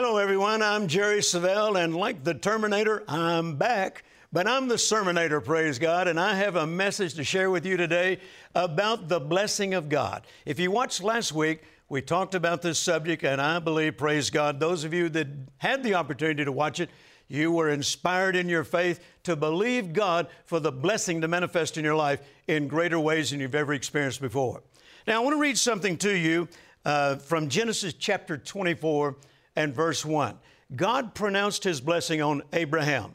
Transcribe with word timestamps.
Hello, 0.00 0.16
everyone. 0.16 0.62
I'm 0.62 0.86
Jerry 0.86 1.18
Savelle, 1.18 1.82
and 1.82 1.92
like 1.92 2.22
the 2.22 2.32
Terminator, 2.32 3.02
I'm 3.08 3.56
back. 3.56 4.04
But 4.32 4.46
I'm 4.46 4.68
the 4.68 4.76
Sermonator, 4.76 5.44
praise 5.44 5.80
God, 5.80 6.06
and 6.06 6.20
I 6.20 6.36
have 6.36 6.54
a 6.54 6.68
message 6.68 7.14
to 7.14 7.24
share 7.24 7.50
with 7.50 7.66
you 7.66 7.76
today 7.76 8.20
about 8.54 9.08
the 9.08 9.18
blessing 9.18 9.74
of 9.74 9.88
God. 9.88 10.24
If 10.46 10.60
you 10.60 10.70
watched 10.70 11.02
last 11.02 11.32
week, 11.32 11.64
we 11.88 12.00
talked 12.00 12.36
about 12.36 12.62
this 12.62 12.78
subject, 12.78 13.24
and 13.24 13.40
I 13.40 13.58
believe, 13.58 13.96
praise 13.96 14.30
God, 14.30 14.60
those 14.60 14.84
of 14.84 14.94
you 14.94 15.08
that 15.08 15.26
had 15.56 15.82
the 15.82 15.96
opportunity 15.96 16.44
to 16.44 16.52
watch 16.52 16.78
it, 16.78 16.90
you 17.26 17.50
were 17.50 17.70
inspired 17.70 18.36
in 18.36 18.48
your 18.48 18.62
faith 18.62 19.00
to 19.24 19.34
believe 19.34 19.92
God 19.92 20.28
for 20.44 20.60
the 20.60 20.70
blessing 20.70 21.22
to 21.22 21.26
manifest 21.26 21.76
in 21.76 21.82
your 21.84 21.96
life 21.96 22.20
in 22.46 22.68
greater 22.68 23.00
ways 23.00 23.32
than 23.32 23.40
you've 23.40 23.52
ever 23.52 23.74
experienced 23.74 24.20
before. 24.20 24.62
Now, 25.08 25.20
I 25.20 25.24
want 25.24 25.34
to 25.34 25.40
read 25.40 25.58
something 25.58 25.96
to 25.96 26.16
you 26.16 26.46
uh, 26.84 27.16
from 27.16 27.48
Genesis 27.48 27.94
chapter 27.94 28.38
24 28.38 29.16
and 29.56 29.74
verse 29.74 30.04
1. 30.04 30.38
God 30.74 31.14
pronounced 31.14 31.64
his 31.64 31.80
blessing 31.80 32.20
on 32.20 32.42
Abraham. 32.52 33.14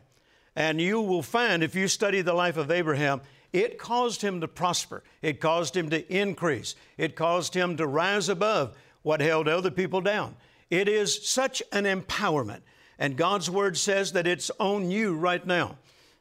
And 0.55 0.79
you 0.79 1.01
will 1.01 1.23
find, 1.23 1.63
if 1.63 1.75
you 1.75 1.87
study 1.87 2.21
the 2.21 2.33
life 2.33 2.57
of 2.57 2.71
Abraham, 2.71 3.21
it 3.51 3.77
caused 3.77 4.21
him 4.21 4.41
to 4.41 4.47
prosper. 4.47 5.03
It 5.21 5.39
caused 5.39 5.75
him 5.75 5.89
to 5.89 6.13
increase. 6.13 6.75
It 6.97 7.15
caused 7.15 7.53
him 7.53 7.77
to 7.77 7.87
rise 7.87 8.29
above 8.29 8.75
what 9.01 9.21
held 9.21 9.47
other 9.47 9.71
people 9.71 10.01
down. 10.01 10.35
It 10.69 10.87
is 10.87 11.27
such 11.27 11.61
an 11.71 11.83
empowerment. 11.85 12.61
And 12.97 13.17
God's 13.17 13.49
word 13.49 13.77
says 13.77 14.13
that 14.13 14.27
it's 14.27 14.49
on 14.59 14.89
you 14.89 15.15
right 15.15 15.45
now. 15.45 15.77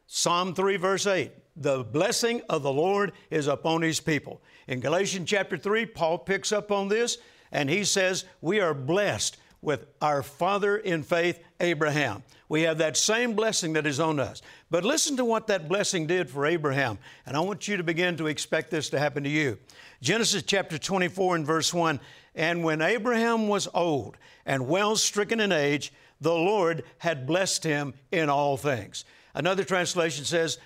Psalm 0.07 0.55
3, 0.55 0.77
verse 0.77 1.07
8 1.07 1.33
the 1.57 1.85
blessing 1.85 2.41
of 2.49 2.63
the 2.63 2.73
Lord 2.73 3.13
is 3.31 3.47
upon 3.47 3.83
his 3.83 4.01
people. 4.01 4.41
In 4.67 4.81
Galatians 4.81 5.29
chapter 5.29 5.57
3, 5.57 5.87
Paul 5.87 6.19
picks 6.19 6.53
up 6.53 6.73
on 6.73 6.89
this 6.89 7.19
and 7.51 7.69
he 7.69 7.85
says, 7.85 8.25
We 8.41 8.61
are 8.61 8.75
blessed 8.75 9.37
with 9.63 9.87
our 10.03 10.23
father 10.23 10.77
in 10.77 11.03
faith, 11.03 11.43
Abraham. 11.61 12.23
We 12.49 12.63
have 12.63 12.79
that 12.79 12.97
same 12.97 13.35
blessing 13.35 13.73
that 13.75 13.87
is 13.87 14.01
on 14.01 14.21
us. 14.21 14.43
But 14.71 14.85
listen 14.85 15.17
to 15.17 15.25
what 15.25 15.47
that 15.47 15.69
blessing 15.69 16.07
did 16.07 16.29
for 16.29 16.45
Abraham. 16.45 16.99
And 17.25 17.37
I 17.37 17.41
want 17.41 17.67
you 17.69 17.79
to 17.79 17.83
begin 17.83 18.17
to 18.19 18.27
expect 18.27 18.71
this 18.71 18.91
to 18.91 18.99
happen 18.99 19.23
to 19.25 19.31
you. 19.31 19.59
Genesis 20.03 20.43
chapter 20.43 20.77
24 20.77 21.37
and 21.37 21.47
verse 21.47 21.73
1 21.73 22.01
And 22.35 22.63
when 22.63 22.83
Abraham 22.83 23.49
was 23.49 23.69
old 23.73 24.19
and 24.45 24.69
well 24.69 24.97
stricken 24.97 25.41
in 25.41 25.53
age, 25.53 25.93
the 26.21 26.35
Lord 26.35 26.85
had 26.99 27.27
blessed 27.27 27.65
him 27.65 27.95
in 28.11 28.29
all 28.29 28.57
things. 28.57 29.05
Another 29.35 29.65
translation 29.65 30.25
says, 30.25 30.59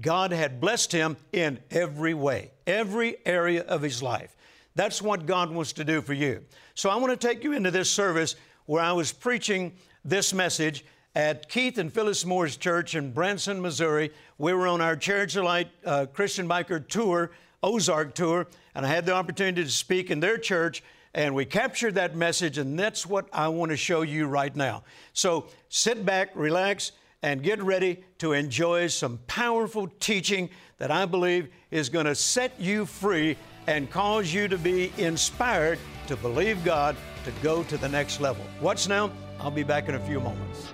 God 0.00 0.32
had 0.32 0.60
blessed 0.60 0.92
him 0.92 1.16
in 1.32 1.58
every 1.70 2.14
way, 2.14 2.52
every 2.66 3.16
area 3.26 3.62
of 3.62 3.82
his 3.82 4.02
life. 4.02 4.36
That's 4.74 5.02
what 5.02 5.26
God 5.26 5.50
wants 5.50 5.72
to 5.74 5.84
do 5.84 6.00
for 6.00 6.14
you. 6.14 6.44
So 6.74 6.88
I 6.88 6.96
want 6.96 7.18
to 7.18 7.28
take 7.28 7.44
you 7.44 7.52
into 7.52 7.70
this 7.70 7.90
service 7.90 8.36
where 8.66 8.82
I 8.82 8.92
was 8.92 9.12
preaching 9.12 9.72
this 10.04 10.32
message 10.32 10.84
at 11.14 11.48
Keith 11.48 11.78
and 11.78 11.92
Phyllis 11.92 12.24
Moore's 12.24 12.56
church 12.56 12.94
in 12.94 13.12
Branson, 13.12 13.60
Missouri. 13.60 14.10
We 14.38 14.54
were 14.54 14.66
on 14.66 14.80
our 14.80 14.96
Chariots 14.96 15.36
Light 15.36 15.68
uh, 15.84 16.06
Christian 16.06 16.48
Biker 16.48 16.86
tour, 16.88 17.32
Ozark 17.62 18.14
tour, 18.14 18.46
and 18.74 18.86
I 18.86 18.88
had 18.88 19.04
the 19.04 19.14
opportunity 19.14 19.62
to 19.62 19.70
speak 19.70 20.10
in 20.10 20.20
their 20.20 20.38
church. 20.38 20.82
And 21.14 21.34
we 21.34 21.44
captured 21.44 21.96
that 21.96 22.16
message, 22.16 22.56
and 22.56 22.78
that's 22.78 23.04
what 23.04 23.28
I 23.34 23.48
want 23.48 23.70
to 23.70 23.76
show 23.76 24.00
you 24.00 24.26
right 24.26 24.54
now. 24.56 24.84
So 25.12 25.48
sit 25.68 26.06
back, 26.06 26.30
relax, 26.34 26.92
and 27.22 27.42
get 27.42 27.62
ready 27.62 28.02
to 28.18 28.32
enjoy 28.32 28.86
some 28.86 29.18
powerful 29.26 29.88
teaching 30.00 30.48
that 30.78 30.90
I 30.90 31.04
believe 31.04 31.48
is 31.70 31.90
going 31.90 32.06
to 32.06 32.14
set 32.14 32.58
you 32.58 32.86
free 32.86 33.36
and 33.66 33.90
cause 33.90 34.32
you 34.32 34.48
to 34.48 34.58
be 34.58 34.92
inspired 34.98 35.78
to 36.06 36.16
believe 36.16 36.64
God 36.64 36.96
to 37.24 37.30
go 37.42 37.62
to 37.64 37.76
the 37.76 37.88
next 37.88 38.20
level. 38.20 38.44
Watch 38.60 38.88
now. 38.88 39.10
I'll 39.40 39.50
be 39.50 39.62
back 39.62 39.88
in 39.88 39.94
a 39.94 40.00
few 40.00 40.20
moments. 40.20 40.72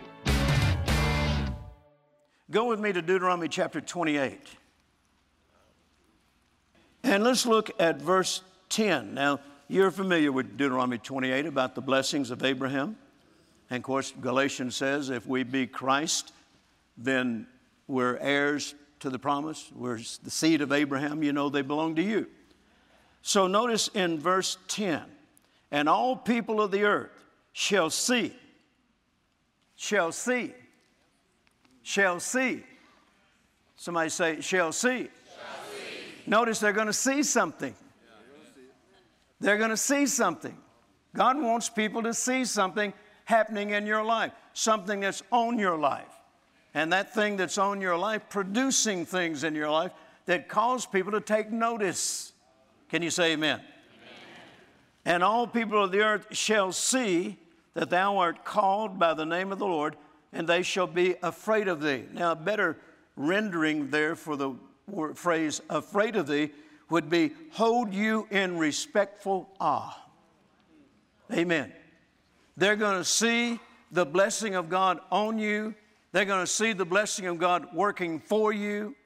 Go 2.50 2.64
with 2.64 2.80
me 2.80 2.92
to 2.92 3.02
Deuteronomy 3.02 3.48
chapter 3.48 3.80
28. 3.80 4.40
And 7.02 7.22
let's 7.22 7.46
look 7.46 7.70
at 7.78 8.00
verse 8.00 8.42
10. 8.70 9.14
Now, 9.14 9.40
you're 9.68 9.90
familiar 9.90 10.32
with 10.32 10.56
Deuteronomy 10.56 10.98
28 10.98 11.46
about 11.46 11.74
the 11.74 11.82
blessings 11.82 12.30
of 12.30 12.42
Abraham. 12.42 12.96
And 13.70 13.78
of 13.78 13.82
course, 13.82 14.14
Galatians 14.18 14.76
says 14.76 15.10
if 15.10 15.26
we 15.26 15.42
be 15.42 15.66
Christ, 15.66 16.32
then 16.96 17.46
we're 17.86 18.16
heirs 18.16 18.74
to 19.00 19.10
the 19.10 19.18
promise. 19.18 19.70
We're 19.74 20.00
the 20.22 20.30
seed 20.30 20.62
of 20.62 20.72
Abraham. 20.72 21.22
You 21.22 21.34
know 21.34 21.50
they 21.50 21.62
belong 21.62 21.96
to 21.96 22.02
you. 22.02 22.26
So 23.22 23.46
notice 23.46 23.88
in 23.88 24.18
verse 24.18 24.58
10 24.68 25.02
and 25.70 25.88
all 25.88 26.16
people 26.16 26.60
of 26.60 26.70
the 26.70 26.84
earth 26.84 27.24
shall 27.52 27.90
see, 27.90 28.32
shall 29.76 30.12
see, 30.12 30.54
shall 31.82 32.20
see. 32.20 32.62
Somebody 33.76 34.10
say, 34.10 34.40
shall 34.40 34.72
see. 34.72 34.88
Shall 34.88 35.06
see. 35.06 35.10
Notice 36.26 36.58
they're 36.58 36.72
going 36.72 36.86
to 36.86 36.92
see 36.92 37.22
something. 37.22 37.74
They're 39.40 39.58
going 39.58 39.70
to 39.70 39.76
see 39.76 40.06
something. 40.06 40.56
God 41.14 41.40
wants 41.40 41.68
people 41.68 42.02
to 42.02 42.12
see 42.14 42.44
something 42.44 42.92
happening 43.24 43.70
in 43.70 43.86
your 43.86 44.04
life, 44.04 44.32
something 44.52 45.00
that's 45.00 45.22
on 45.30 45.58
your 45.58 45.78
life. 45.78 46.06
And 46.74 46.92
that 46.92 47.14
thing 47.14 47.36
that's 47.36 47.58
on 47.58 47.80
your 47.80 47.96
life, 47.96 48.22
producing 48.28 49.04
things 49.06 49.44
in 49.44 49.54
your 49.54 49.70
life 49.70 49.92
that 50.26 50.48
cause 50.48 50.86
people 50.86 51.12
to 51.12 51.20
take 51.20 51.50
notice. 51.50 52.32
Can 52.88 53.02
you 53.02 53.10
say 53.10 53.32
amen? 53.32 53.60
amen? 53.60 53.66
And 55.04 55.22
all 55.22 55.46
people 55.46 55.84
of 55.84 55.92
the 55.92 56.00
earth 56.00 56.26
shall 56.30 56.72
see 56.72 57.36
that 57.74 57.90
thou 57.90 58.16
art 58.18 58.44
called 58.44 58.98
by 58.98 59.14
the 59.14 59.26
name 59.26 59.52
of 59.52 59.58
the 59.58 59.66
Lord, 59.66 59.96
and 60.32 60.48
they 60.48 60.62
shall 60.62 60.86
be 60.86 61.14
afraid 61.22 61.68
of 61.68 61.80
thee. 61.80 62.04
Now, 62.12 62.32
a 62.32 62.36
better 62.36 62.76
rendering 63.16 63.90
there 63.90 64.16
for 64.16 64.36
the 64.36 64.54
phrase 65.14 65.60
afraid 65.68 66.16
of 66.16 66.26
thee 66.26 66.50
would 66.88 67.10
be 67.10 67.32
hold 67.52 67.92
you 67.92 68.26
in 68.30 68.56
respectful 68.56 69.50
awe. 69.60 69.94
Amen. 71.32 71.72
They're 72.56 72.76
going 72.76 72.96
to 72.96 73.04
see 73.04 73.60
the 73.92 74.06
blessing 74.06 74.54
of 74.54 74.68
God 74.68 75.00
on 75.12 75.38
you. 75.38 75.74
They're 76.12 76.24
going 76.24 76.44
to 76.44 76.50
see 76.50 76.72
the 76.72 76.86
blessing 76.86 77.26
of 77.26 77.38
God 77.38 77.68
working 77.74 78.18
for 78.18 78.52
you. 78.52 78.96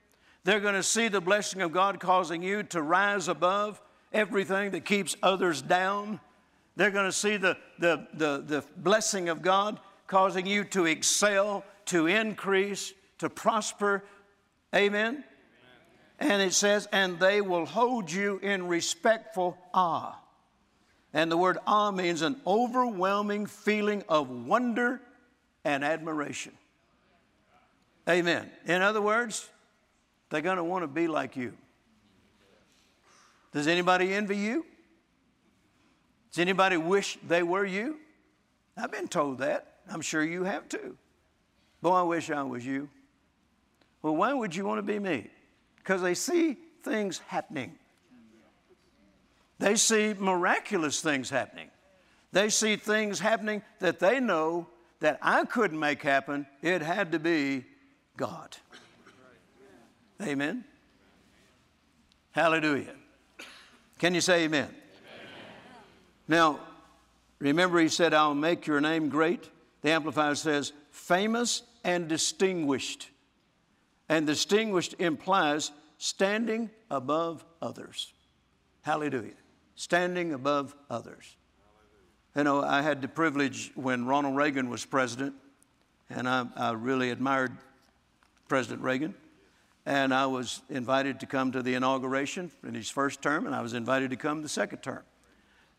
They're 0.44 0.60
going 0.60 0.74
to 0.74 0.82
see 0.82 1.08
the 1.08 1.20
blessing 1.20 1.62
of 1.62 1.72
God 1.72 2.00
causing 2.00 2.42
you 2.42 2.64
to 2.64 2.82
rise 2.82 3.28
above 3.28 3.80
everything 4.12 4.72
that 4.72 4.84
keeps 4.84 5.16
others 5.22 5.62
down. 5.62 6.20
They're 6.76 6.90
going 6.90 7.06
to 7.06 7.12
see 7.12 7.36
the, 7.36 7.56
the, 7.78 8.06
the, 8.14 8.42
the 8.44 8.64
blessing 8.76 9.28
of 9.28 9.42
God 9.42 9.78
causing 10.06 10.46
you 10.46 10.64
to 10.64 10.86
excel, 10.86 11.64
to 11.86 12.06
increase, 12.06 12.92
to 13.18 13.30
prosper. 13.30 14.04
Amen? 14.74 15.24
And 16.18 16.42
it 16.42 16.54
says, 16.54 16.88
and 16.92 17.18
they 17.18 17.40
will 17.40 17.66
hold 17.66 18.10
you 18.10 18.38
in 18.42 18.66
respectful 18.68 19.56
awe. 19.72 20.18
And 21.14 21.30
the 21.30 21.36
word 21.36 21.58
awe 21.66 21.90
means 21.90 22.22
an 22.22 22.40
overwhelming 22.46 23.46
feeling 23.46 24.02
of 24.08 24.28
wonder 24.28 25.00
and 25.64 25.84
admiration. 25.84 26.52
Amen. 28.08 28.50
In 28.66 28.82
other 28.82 29.00
words, 29.00 29.48
they're 30.32 30.40
going 30.40 30.56
to 30.56 30.64
want 30.64 30.82
to 30.82 30.88
be 30.88 31.06
like 31.06 31.36
you. 31.36 31.52
Does 33.52 33.66
anybody 33.66 34.14
envy 34.14 34.38
you? 34.38 34.64
Does 36.30 36.38
anybody 36.38 36.78
wish 36.78 37.18
they 37.28 37.42
were 37.42 37.66
you? 37.66 37.98
I've 38.74 38.90
been 38.90 39.08
told 39.08 39.40
that. 39.40 39.74
I'm 39.90 40.00
sure 40.00 40.24
you 40.24 40.44
have 40.44 40.70
too. 40.70 40.96
Boy, 41.82 41.92
I 41.92 42.02
wish 42.02 42.30
I 42.30 42.42
was 42.44 42.64
you. 42.64 42.88
Well, 44.00 44.16
why 44.16 44.32
would 44.32 44.56
you 44.56 44.64
want 44.64 44.78
to 44.78 44.82
be 44.82 44.98
me? 44.98 45.28
Because 45.76 46.00
they 46.00 46.14
see 46.14 46.56
things 46.82 47.20
happening. 47.26 47.74
They 49.58 49.76
see 49.76 50.14
miraculous 50.18 51.02
things 51.02 51.28
happening. 51.28 51.68
They 52.32 52.48
see 52.48 52.76
things 52.76 53.20
happening 53.20 53.60
that 53.80 53.98
they 53.98 54.18
know 54.18 54.66
that 55.00 55.18
I 55.20 55.44
couldn't 55.44 55.78
make 55.78 56.02
happen. 56.02 56.46
It 56.62 56.80
had 56.80 57.12
to 57.12 57.18
be 57.18 57.66
God. 58.16 58.56
Amen. 60.22 60.64
Hallelujah. 62.32 62.94
Can 63.98 64.14
you 64.14 64.20
say 64.20 64.44
amen? 64.44 64.64
amen? 64.64 64.74
Now, 66.28 66.60
remember, 67.38 67.78
he 67.78 67.88
said, 67.88 68.14
I'll 68.14 68.34
make 68.34 68.66
your 68.66 68.80
name 68.80 69.08
great. 69.08 69.50
The 69.82 69.90
Amplified 69.90 70.38
says, 70.38 70.72
famous 70.90 71.62
and 71.84 72.08
distinguished. 72.08 73.10
And 74.08 74.26
distinguished 74.26 74.94
implies 74.98 75.72
standing 75.98 76.70
above 76.90 77.44
others. 77.60 78.12
Hallelujah. 78.82 79.34
Standing 79.74 80.32
above 80.32 80.74
others. 80.90 81.36
You 82.34 82.44
know, 82.44 82.62
I 82.62 82.80
had 82.80 83.02
the 83.02 83.08
privilege 83.08 83.72
when 83.74 84.06
Ronald 84.06 84.36
Reagan 84.36 84.70
was 84.70 84.84
president, 84.84 85.34
and 86.08 86.28
I, 86.28 86.46
I 86.56 86.72
really 86.72 87.10
admired 87.10 87.56
President 88.48 88.82
Reagan. 88.82 89.14
And 89.84 90.14
I 90.14 90.26
was 90.26 90.62
invited 90.70 91.20
to 91.20 91.26
come 91.26 91.50
to 91.52 91.62
the 91.62 91.74
inauguration 91.74 92.50
in 92.66 92.74
his 92.74 92.88
first 92.88 93.20
term, 93.20 93.46
and 93.46 93.54
I 93.54 93.62
was 93.62 93.74
invited 93.74 94.10
to 94.10 94.16
come 94.16 94.42
the 94.42 94.48
second 94.48 94.78
term. 94.78 95.02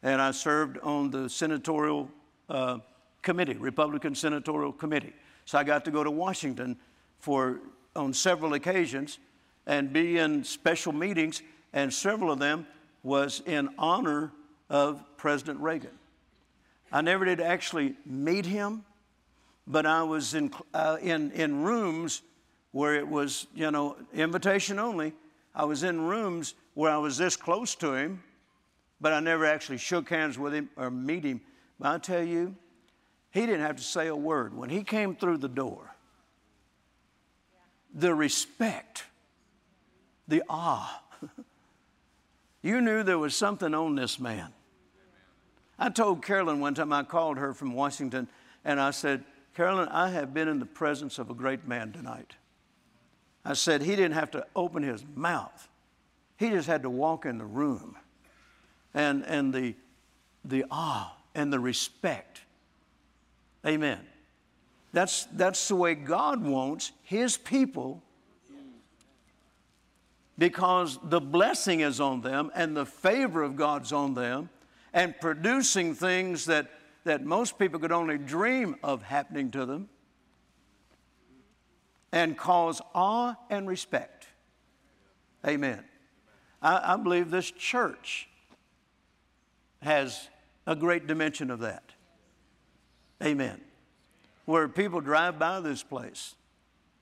And 0.01 0.21
I 0.21 0.31
served 0.31 0.77
on 0.79 1.09
the 1.09 1.29
senatorial 1.29 2.09
uh, 2.49 2.79
committee, 3.21 3.53
Republican 3.53 4.15
Senatorial 4.15 4.73
Committee. 4.73 5.13
So 5.45 5.57
I 5.57 5.63
got 5.63 5.85
to 5.85 5.91
go 5.91 6.03
to 6.03 6.11
Washington 6.11 6.77
for 7.19 7.59
on 7.95 8.13
several 8.13 8.53
occasions 8.53 9.19
and 9.65 9.93
be 9.93 10.17
in 10.17 10.43
special 10.43 10.91
meetings, 10.91 11.41
and 11.71 11.93
several 11.93 12.31
of 12.31 12.39
them 12.39 12.67
was 13.03 13.41
in 13.45 13.69
honor 13.77 14.31
of 14.69 15.03
President 15.15 15.59
Reagan. 15.59 15.91
I 16.91 17.01
never 17.01 17.25
did 17.25 17.39
actually 17.39 17.95
meet 18.05 18.45
him, 18.45 18.83
but 19.65 19.85
I 19.85 20.03
was 20.03 20.33
in, 20.33 20.51
uh, 20.73 20.97
in, 21.01 21.31
in 21.31 21.63
rooms 21.63 22.21
where 22.73 22.95
it 22.95 23.07
was, 23.07 23.47
you 23.55 23.71
know, 23.71 23.95
invitation 24.13 24.79
only. 24.79 25.13
I 25.55 25.63
was 25.63 25.83
in 25.83 26.01
rooms 26.01 26.55
where 26.73 26.91
I 26.91 26.97
was 26.97 27.17
this 27.17 27.37
close 27.37 27.75
to 27.75 27.93
him, 27.93 28.21
but 28.99 29.13
I 29.13 29.19
never 29.19 29.45
actually 29.45 29.77
shook 29.77 30.09
hands 30.09 30.37
with 30.37 30.53
him 30.53 30.69
or 30.75 30.91
meet 30.91 31.23
him. 31.23 31.39
But 31.79 31.91
I 31.91 31.97
tell 31.99 32.23
you, 32.23 32.55
he 33.29 33.41
didn't 33.41 33.61
have 33.61 33.77
to 33.77 33.83
say 33.83 34.07
a 34.07 34.15
word. 34.15 34.57
When 34.57 34.69
he 34.69 34.83
came 34.83 35.15
through 35.15 35.37
the 35.37 35.47
door, 35.47 35.95
the 37.93 38.13
respect, 38.13 39.05
the 40.27 40.41
awe, 40.49 40.99
you 42.63 42.81
knew 42.81 43.03
there 43.03 43.19
was 43.19 43.35
something 43.35 43.75
on 43.75 43.95
this 43.95 44.19
man. 44.19 44.51
I 45.77 45.89
told 45.89 46.25
Carolyn 46.25 46.59
one 46.59 46.73
time, 46.73 46.91
I 46.91 47.03
called 47.03 47.37
her 47.37 47.53
from 47.53 47.73
Washington, 47.73 48.27
and 48.65 48.79
I 48.79 48.91
said, 48.91 49.23
Carolyn, 49.53 49.89
I 49.89 50.09
have 50.09 50.33
been 50.33 50.47
in 50.47 50.57
the 50.57 50.65
presence 50.65 51.19
of 51.19 51.29
a 51.29 51.35
great 51.35 51.67
man 51.67 51.91
tonight. 51.91 52.33
I 53.45 53.53
said, 53.53 53.81
he 53.81 53.95
didn't 53.95 54.13
have 54.13 54.31
to 54.31 54.45
open 54.55 54.83
his 54.83 55.03
mouth. 55.15 55.67
He 56.37 56.49
just 56.49 56.67
had 56.67 56.83
to 56.83 56.89
walk 56.89 57.25
in 57.25 57.37
the 57.37 57.45
room. 57.45 57.95
And, 58.93 59.25
and 59.25 59.53
the, 59.53 59.75
the 60.45 60.65
awe 60.69 61.15
and 61.35 61.51
the 61.51 61.59
respect. 61.59 62.41
Amen. 63.65 63.99
That's, 64.91 65.25
that's 65.33 65.67
the 65.67 65.75
way 65.75 65.95
God 65.95 66.43
wants 66.43 66.91
His 67.01 67.35
people 67.35 68.03
because 70.37 70.99
the 71.03 71.21
blessing 71.21 71.81
is 71.81 71.99
on 71.99 72.21
them 72.21 72.51
and 72.55 72.75
the 72.75 72.85
favor 72.85 73.41
of 73.41 73.55
God's 73.55 73.91
on 73.91 74.13
them 74.13 74.49
and 74.93 75.19
producing 75.19 75.95
things 75.95 76.45
that, 76.45 76.69
that 77.03 77.25
most 77.25 77.57
people 77.57 77.79
could 77.79 77.91
only 77.91 78.17
dream 78.17 78.75
of 78.83 79.01
happening 79.01 79.49
to 79.51 79.65
them 79.65 79.89
and 82.13 82.37
cause 82.37 82.79
awe 82.93 83.35
and 83.49 83.67
respect. 83.67 84.27
Amen. 85.45 85.83
I, 86.61 86.93
I 86.93 86.95
believe 86.95 87.31
this 87.31 87.49
church 87.51 88.29
has 89.81 90.29
a 90.65 90.75
great 90.75 91.07
dimension 91.07 91.49
of 91.49 91.59
that. 91.59 91.83
Amen. 93.21 93.59
Where 94.45 94.69
people 94.69 95.01
drive 95.01 95.39
by 95.39 95.59
this 95.59 95.81
place 95.81 96.35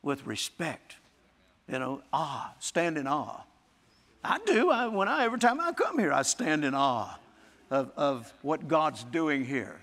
with 0.02 0.25
respect, 0.25 0.96
you 1.68 1.78
know, 1.78 2.02
awe, 2.14 2.54
stand 2.60 2.98
in 2.98 3.06
awe. 3.06 3.42
I 4.24 4.40
do. 4.46 4.69
I, 4.72 4.88
when 4.88 5.07
I 5.10 5.25
every 5.25 5.40
time 5.40 5.60
I 5.60 5.74
come 5.74 6.00
here, 6.00 6.14
I 6.14 6.22
stand 6.22 6.64
in 6.64 6.74
awe 6.74 7.19
of, 7.69 7.92
of 7.98 8.34
what 8.44 8.68
God's 8.68 9.04
doing 9.04 9.44
here. 9.44 9.81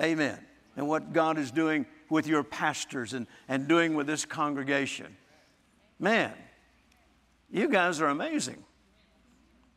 Amen. 0.00 0.38
And 0.76 0.88
what 0.88 1.12
God 1.12 1.36
is 1.36 1.50
doing 1.50 1.84
with 2.10 2.26
your 2.26 2.42
pastors 2.42 3.12
and, 3.14 3.26
and 3.48 3.68
doing 3.68 3.94
with 3.94 4.06
this 4.06 4.24
congregation. 4.24 5.16
Man, 5.98 6.32
you 7.50 7.68
guys 7.68 8.00
are 8.00 8.08
amazing. 8.08 8.62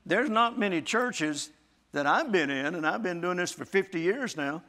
There's 0.06 0.30
not 0.30 0.60
many 0.60 0.82
churches 0.82 1.50
that 1.94 2.08
I've 2.08 2.32
been 2.32 2.50
in, 2.50 2.76
and 2.76 2.86
I've 2.86 3.04
been 3.04 3.22
doing 3.22 3.38
this 3.38 3.52
for 3.52 3.66
50 3.66 4.02
years 4.02 4.36
now, 4.36 4.64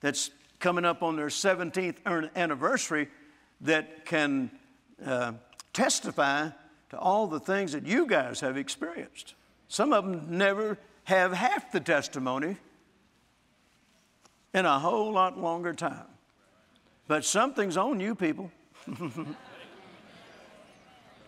that's 0.00 0.30
coming 0.60 0.84
up 0.84 1.02
on 1.02 1.16
their 1.16 1.26
17th 1.26 1.96
anniversary, 2.36 3.08
that 3.62 4.04
can 4.04 4.50
uh, 5.04 5.32
testify 5.72 6.50
to 6.90 6.98
all 6.98 7.26
the 7.26 7.40
things 7.40 7.72
that 7.72 7.86
you 7.86 8.06
guys 8.06 8.40
have 8.40 8.56
experienced. 8.56 9.34
Some 9.66 9.92
of 9.92 10.04
them 10.04 10.38
never 10.38 10.78
have 11.04 11.32
half 11.32 11.72
the 11.72 11.80
testimony 11.80 12.56
in 14.54 14.64
a 14.64 14.78
whole 14.78 15.12
lot 15.12 15.38
longer 15.38 15.74
time. 15.74 16.06
But 17.08 17.24
something's 17.24 17.76
on 17.78 17.98
you 17.98 18.14
people. 18.14 18.52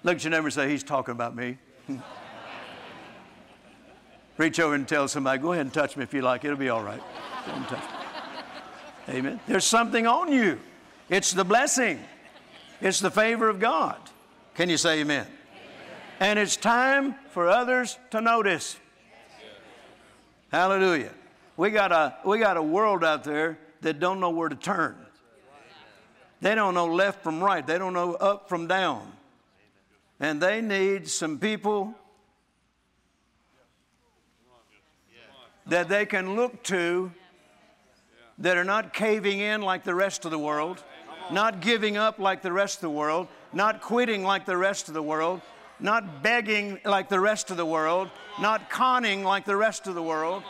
Look 0.03 0.17
at 0.17 0.25
your 0.25 0.31
neighbor 0.31 0.47
and 0.47 0.53
say, 0.53 0.69
He's 0.69 0.85
talking 0.85 1.13
about 1.13 1.35
me. 1.35 1.59
Reach 4.37 4.61
over 4.61 4.75
and 4.75 4.87
tell 4.87 5.09
somebody, 5.09 5.41
Go 5.41 5.53
ahead 5.53 5.67
and 5.67 5.73
touch 5.73 5.97
me 5.97 6.05
if 6.05 6.15
you 6.15 6.21
like. 6.23 6.45
It'll 6.45 6.57
be 6.57 6.69
all 6.69 6.83
right. 6.83 7.03
Amen. 9.09 9.41
There's 9.47 9.65
something 9.65 10.07
on 10.07 10.31
you. 10.31 10.61
It's 11.09 11.33
the 11.33 11.45
blessing, 11.45 11.99
it's 12.81 13.01
the 13.01 13.11
favor 13.11 13.49
of 13.49 13.59
God. 13.59 13.97
Can 14.55 14.69
you 14.69 14.77
say 14.77 15.01
amen? 15.01 15.27
amen? 15.27 15.33
And 16.21 16.39
it's 16.39 16.57
time 16.57 17.15
for 17.31 17.49
others 17.49 17.99
to 18.11 18.21
notice. 18.21 18.77
Hallelujah. 20.53 21.13
We 21.57 21.71
got, 21.71 21.93
a, 21.93 22.17
we 22.25 22.39
got 22.39 22.57
a 22.57 22.63
world 22.63 23.05
out 23.05 23.25
there 23.25 23.59
that 23.81 23.99
don't 24.01 24.21
know 24.21 24.31
where 24.31 24.49
to 24.49 24.57
turn. 24.57 24.97
They 26.41 26.55
don't 26.55 26.75
know 26.75 26.87
left 26.87 27.23
from 27.23 27.43
right. 27.43 27.67
They 27.67 27.79
don't 27.79 27.93
know 27.93 28.15
up 28.15 28.49
from 28.49 28.67
down. 28.67 29.13
And 30.19 30.41
they 30.41 30.61
need 30.61 31.09
some 31.09 31.39
people 31.39 31.95
that 35.67 35.89
they 35.89 36.07
can 36.07 36.37
look 36.37 36.63
to 36.65 37.13
that 38.39 38.57
are 38.57 38.65
not 38.65 38.93
caving 38.93 39.41
in 39.41 39.61
like 39.63 39.85
the 39.85 39.95
rest 39.95 40.25
of 40.25 40.31
the 40.31 40.39
world, 40.39 40.83
not 41.31 41.61
giving 41.61 41.97
up 41.97 42.19
like 42.19 42.43
the 42.43 42.53
rest 42.53 42.79
of 42.79 42.83
the 42.83 42.91
world, 42.91 43.29
not 43.53 43.83
quitting 43.83 44.25
like 44.25 44.47
the 44.47 44.57
rest 44.57 44.89
of 44.89 44.95
the 44.95 45.03
world, 45.03 45.41
not 45.79 46.23
begging 46.23 46.79
like 46.85 47.09
the 47.09 47.21
rest 47.21 47.51
of 47.51 47.57
the 47.57 47.67
world, 47.67 48.11
not 48.41 48.71
conning 48.71 49.23
like 49.25 49.45
the 49.45 49.57
rest 49.57 49.87
of 49.87 49.95
the 49.95 50.03
world. 50.03 50.43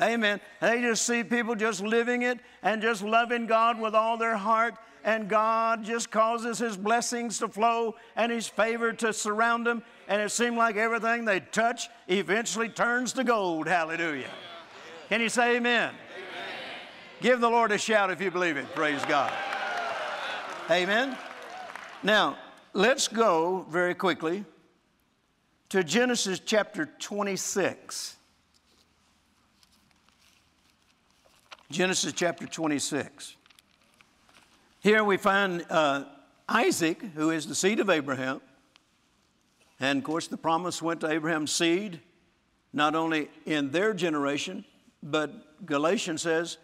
Amen. 0.00 0.40
They 0.60 0.80
just 0.80 1.06
see 1.06 1.22
people 1.22 1.54
just 1.54 1.80
living 1.80 2.22
it 2.22 2.40
and 2.62 2.82
just 2.82 3.02
loving 3.02 3.46
God 3.46 3.78
with 3.78 3.94
all 3.94 4.16
their 4.16 4.36
heart 4.36 4.74
and 5.04 5.28
God 5.28 5.84
just 5.84 6.10
causes 6.10 6.58
His 6.58 6.76
blessings 6.76 7.38
to 7.38 7.48
flow 7.48 7.94
and 8.16 8.32
His 8.32 8.48
favor 8.48 8.92
to 8.94 9.12
surround 9.12 9.66
them. 9.66 9.82
And 10.08 10.20
it 10.20 10.30
seemed 10.30 10.56
like 10.56 10.76
everything 10.76 11.26
they 11.26 11.40
touch 11.40 11.88
eventually 12.08 12.70
turns 12.70 13.12
to 13.12 13.24
gold. 13.24 13.68
Hallelujah. 13.68 14.30
Can 15.10 15.20
you 15.20 15.28
say 15.28 15.56
amen? 15.56 15.90
amen? 15.90 15.94
Give 17.20 17.40
the 17.40 17.48
Lord 17.48 17.70
a 17.70 17.78
shout 17.78 18.10
if 18.10 18.20
you 18.20 18.30
believe 18.30 18.56
it. 18.56 18.66
Praise 18.74 19.04
God. 19.04 19.32
Amen. 20.70 21.16
Now, 22.02 22.38
let's 22.72 23.06
go 23.06 23.66
very 23.68 23.94
quickly 23.94 24.44
to 25.68 25.84
Genesis 25.84 26.40
chapter 26.40 26.86
26. 26.98 28.16
Genesis 31.70 32.12
chapter 32.12 32.46
26. 32.46 33.36
Here 34.84 35.02
we 35.02 35.16
find 35.16 35.64
uh, 35.70 36.04
Isaac, 36.46 37.00
who 37.14 37.30
is 37.30 37.46
the 37.46 37.54
seed 37.54 37.80
of 37.80 37.88
Abraham. 37.88 38.42
And 39.80 39.96
of 39.96 40.04
course, 40.04 40.26
the 40.26 40.36
promise 40.36 40.82
went 40.82 41.00
to 41.00 41.10
Abraham's 41.10 41.52
seed, 41.52 42.00
not 42.70 42.94
only 42.94 43.30
in 43.46 43.70
their 43.70 43.94
generation, 43.94 44.62
but 45.02 45.64
Galatians 45.64 46.20
says 46.20 46.58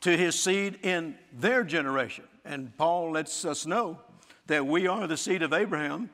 to 0.00 0.16
his 0.16 0.36
seed 0.36 0.80
in 0.82 1.14
their 1.32 1.62
generation. 1.62 2.24
And 2.44 2.76
Paul 2.76 3.12
lets 3.12 3.44
us 3.44 3.64
know 3.64 4.00
that 4.48 4.66
we 4.66 4.88
are 4.88 5.06
the 5.06 5.16
seed 5.16 5.42
of 5.42 5.52
Abraham. 5.52 6.10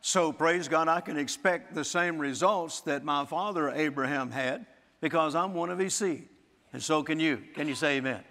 So, 0.00 0.32
praise 0.32 0.68
God, 0.68 0.86
I 0.86 1.00
can 1.00 1.16
expect 1.16 1.74
the 1.74 1.84
same 1.84 2.18
results 2.18 2.82
that 2.82 3.02
my 3.02 3.24
father 3.24 3.70
Abraham 3.70 4.30
had 4.30 4.64
because 5.00 5.34
I'm 5.34 5.54
one 5.54 5.70
of 5.70 5.80
his 5.80 5.94
seed. 5.94 6.28
And 6.72 6.80
so 6.80 7.02
can 7.02 7.18
you. 7.18 7.42
Can 7.56 7.66
you 7.66 7.74
say 7.74 7.96
amen? 7.96 8.22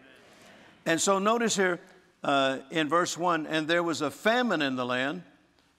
And 0.86 1.02
so, 1.02 1.20
notice 1.20 1.58
here, 1.58 1.82
uh, 2.26 2.58
in 2.72 2.90
verse 2.90 3.16
1 3.16 3.46
and 3.46 3.68
there 3.68 3.84
was 3.84 4.02
a 4.02 4.10
famine 4.10 4.64
in 4.64 4.76
the 4.76 4.86
land 4.86 5.22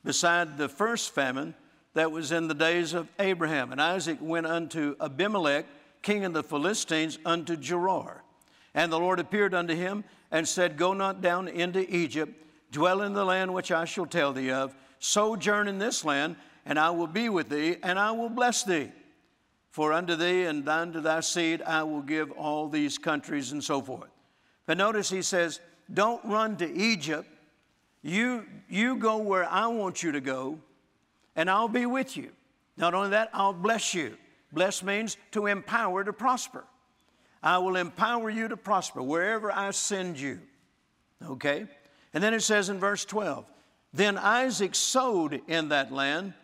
beside 0.04 0.56
the 0.56 0.68
first 0.68 1.12
famine 1.12 1.54
that 1.94 2.12
was 2.12 2.30
in 2.30 2.46
the 2.46 2.54
days 2.54 2.94
of 2.94 3.08
Abraham. 3.18 3.72
And 3.72 3.82
Isaac 3.82 4.18
went 4.20 4.46
unto 4.46 4.94
Abimelech, 5.00 5.66
king 6.02 6.24
of 6.24 6.34
the 6.34 6.44
Philistines, 6.44 7.18
unto 7.24 7.56
Gerar. 7.56 8.22
And 8.74 8.92
the 8.92 8.98
Lord 8.98 9.18
appeared 9.18 9.54
unto 9.54 9.74
him 9.74 10.04
and 10.30 10.46
said, 10.46 10.76
Go 10.76 10.92
not 10.92 11.20
down 11.20 11.48
into 11.48 11.84
Egypt, 11.92 12.32
dwell 12.70 13.02
in 13.02 13.12
the 13.12 13.24
land 13.24 13.52
which 13.52 13.72
I 13.72 13.84
shall 13.84 14.06
tell 14.06 14.32
thee 14.32 14.52
of, 14.52 14.76
sojourn 15.00 15.66
in 15.66 15.78
this 15.78 16.04
land, 16.04 16.36
and 16.64 16.78
I 16.78 16.90
will 16.90 17.08
be 17.08 17.28
with 17.28 17.48
thee, 17.48 17.78
and 17.82 17.98
I 17.98 18.12
will 18.12 18.28
bless 18.28 18.62
thee. 18.62 18.92
For 19.72 19.92
unto 19.92 20.14
thee 20.14 20.44
and 20.44 20.68
unto 20.68 21.00
thy 21.00 21.20
seed 21.20 21.60
I 21.62 21.82
will 21.82 22.02
give 22.02 22.30
all 22.32 22.68
these 22.68 22.98
countries, 22.98 23.50
and 23.50 23.64
so 23.64 23.82
forth. 23.82 24.10
But 24.66 24.78
notice 24.78 25.10
he 25.10 25.22
says, 25.22 25.60
don't 25.92 26.24
run 26.24 26.56
to 26.58 26.72
Egypt. 26.72 27.28
You, 28.02 28.44
you 28.68 28.96
go 28.96 29.18
where 29.18 29.44
I 29.44 29.66
want 29.66 30.02
you 30.02 30.12
to 30.12 30.20
go, 30.20 30.58
and 31.34 31.50
I'll 31.50 31.68
be 31.68 31.86
with 31.86 32.16
you. 32.16 32.30
Not 32.76 32.94
only 32.94 33.10
that, 33.10 33.30
I'll 33.32 33.52
bless 33.52 33.94
you. 33.94 34.16
Bless 34.52 34.82
means 34.82 35.16
to 35.32 35.46
empower 35.46 36.04
to 36.04 36.12
prosper. 36.12 36.64
I 37.42 37.58
will 37.58 37.76
empower 37.76 38.30
you 38.30 38.48
to 38.48 38.56
prosper 38.56 39.02
wherever 39.02 39.52
I 39.52 39.70
send 39.70 40.18
you. 40.18 40.40
Okay? 41.24 41.66
And 42.14 42.22
then 42.22 42.34
it 42.34 42.42
says 42.42 42.68
in 42.68 42.78
verse 42.78 43.04
12 43.04 43.44
Then 43.92 44.18
Isaac 44.18 44.74
sowed 44.74 45.40
in 45.46 45.68
that 45.70 45.92
land 45.92 46.34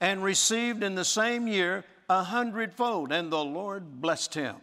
and 0.00 0.22
received 0.22 0.82
in 0.82 0.94
the 0.94 1.04
same 1.04 1.46
year 1.48 1.84
a 2.08 2.22
hundredfold, 2.22 3.12
and 3.12 3.30
the 3.30 3.44
Lord 3.44 4.00
blessed 4.00 4.34
him. 4.34 4.56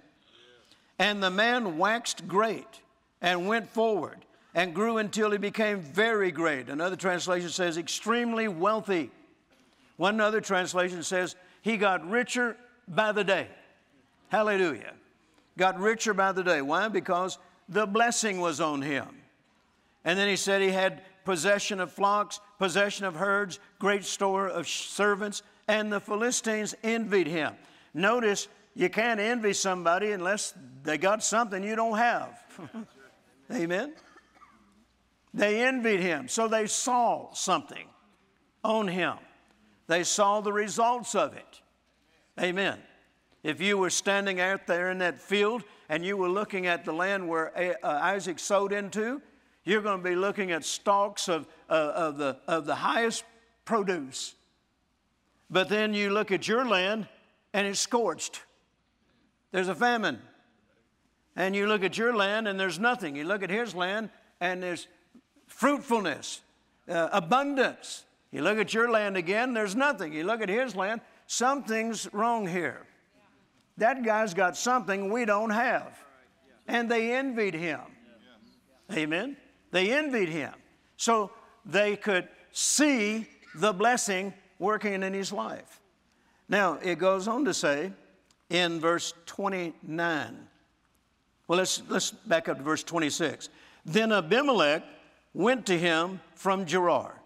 And 0.98 1.22
the 1.22 1.30
man 1.30 1.78
waxed 1.78 2.28
great 2.28 2.82
and 3.22 3.48
went 3.48 3.70
forward 3.70 4.26
and 4.54 4.74
grew 4.74 4.98
until 4.98 5.32
he 5.32 5.38
became 5.38 5.80
very 5.80 6.32
great. 6.32 6.70
Another 6.70 6.96
translation 6.96 7.50
says 7.50 7.78
extremely 7.78 8.48
wealthy. 8.48 9.12
One 9.98 10.20
other 10.22 10.42
translation 10.42 11.04
says 11.04 11.36
he 11.62 11.78
got 11.78 12.10
richer 12.10 12.56
by 12.88 13.12
the 13.12 13.24
day. 13.24 13.48
Hallelujah. 14.30 14.94
Got 15.58 15.80
richer 15.80 16.14
by 16.14 16.32
the 16.32 16.44
day. 16.44 16.62
Why? 16.62 16.88
Because 16.88 17.38
the 17.70 17.86
blessing 17.86 18.40
was 18.40 18.62
on 18.62 18.82
him. 18.82 19.08
And 20.04 20.18
then 20.18 20.30
he 20.30 20.36
said 20.36 20.62
he 20.62 20.70
had 20.70 21.02
possession 21.26 21.80
of 21.80 21.92
flocks, 21.92 22.40
possession 22.60 23.06
of 23.06 23.16
herds, 23.16 23.60
great 23.80 24.06
store 24.06 24.48
of 24.48 24.68
servants, 24.68 25.42
and 25.68 25.92
the 25.92 26.00
Philistines 26.00 26.76
envied 26.84 27.28
him. 27.28 27.54
Notice 27.94 28.48
you 28.76 28.90
can't 28.90 29.20
envy 29.20 29.54
somebody 29.54 30.12
unless 30.12 30.54
they 30.84 30.98
got 30.98 31.24
something 31.24 31.64
you 31.64 31.76
don't 31.76 31.98
have. 31.98 32.40
Amen? 33.52 33.94
They 35.34 35.66
envied 35.66 36.00
him, 36.00 36.28
so 36.28 36.48
they 36.48 36.66
saw 36.66 37.34
something 37.34 37.88
on 38.64 38.88
him. 38.88 39.16
They 39.88 40.04
saw 40.04 40.42
the 40.42 40.54
results 40.54 41.14
of 41.14 41.36
it. 41.36 41.62
Amen. 42.40 42.80
If 43.44 43.62
you 43.62 43.78
were 43.78 43.90
standing 43.90 44.40
out 44.40 44.66
there 44.66 44.90
in 44.90 44.98
that 45.00 45.20
field 45.20 45.64
and 45.90 46.04
you 46.04 46.18
were 46.18 46.30
looking 46.30 46.66
at 46.66 46.84
the 46.84 46.94
land 46.94 47.28
where 47.28 47.78
uh, 47.84 47.88
Isaac 47.88 48.40
sowed 48.40 48.74
into, 48.74 49.22
you're 49.64 49.82
going 49.82 50.02
to 50.02 50.10
be 50.10 50.16
looking 50.16 50.52
at 50.52 50.66
stalks 50.66 51.28
of, 51.28 51.48
of, 51.70 52.18
the, 52.18 52.38
of 52.48 52.66
the 52.66 52.76
highest 52.76 53.24
produce. 53.66 54.36
But 55.50 55.70
then 55.70 55.94
you 55.94 56.10
look 56.10 56.32
at 56.32 56.48
your 56.48 56.66
land 56.66 57.08
and 57.54 57.68
it's 57.68 57.80
scorched. 57.80 58.42
There's 59.52 59.68
a 59.68 59.76
famine. 59.76 60.20
And 61.36 61.56
you 61.56 61.68
look 61.68 61.84
at 61.84 61.98
your 61.98 62.16
land 62.16 62.48
and 62.48 62.60
there's 62.60 62.80
nothing. 62.80 63.16
You 63.16 63.26
look 63.26 63.44
at 63.44 63.50
his 63.50 63.76
land 63.76 64.10
and 64.40 64.64
there's 64.64 64.88
fruitfulness, 65.48 66.42
uh, 66.90 67.10
abundance. 67.12 68.06
You 68.32 68.42
look 68.42 68.58
at 68.58 68.74
your 68.74 68.90
land 68.90 69.18
again, 69.18 69.54
there's 69.54 69.76
nothing. 69.76 70.14
You 70.14 70.24
look 70.24 70.42
at 70.42 70.50
his 70.50 70.76
land, 70.76 71.02
something's 71.28 72.12
wrong 72.14 72.48
here. 72.48 72.86
That 73.78 74.04
guy's 74.04 74.34
got 74.34 74.56
something 74.56 75.12
we 75.12 75.26
don't 75.26 75.50
have. 75.50 75.98
And 76.68 76.90
they 76.90 77.14
envied 77.14 77.54
him. 77.54 77.82
Amen. 78.92 79.38
They 79.72 79.92
envied 79.92 80.30
him. 80.30 80.54
So 80.98 81.32
they 81.66 81.96
could 81.96 82.28
see 82.52 83.28
the 83.56 83.74
blessing 83.74 84.34
working 84.60 85.04
in 85.04 85.14
his 85.14 85.32
life. 85.32 85.82
Now, 86.48 86.76
it 86.82 87.00
goes 87.00 87.28
on 87.28 87.46
to 87.46 87.54
say 87.54 87.92
in 88.50 88.80
verse 88.80 89.14
29. 89.26 90.48
Well, 91.48 91.60
let's, 91.60 91.82
let's 91.90 92.12
back 92.12 92.50
up 92.50 92.58
to 92.58 92.64
verse 92.64 92.84
26. 92.84 93.50
Then 93.86 94.12
Abimelech 94.12 94.84
went 95.34 95.66
to 95.68 95.78
him 95.78 96.20
from 96.34 96.66
Gerar. 96.66 97.22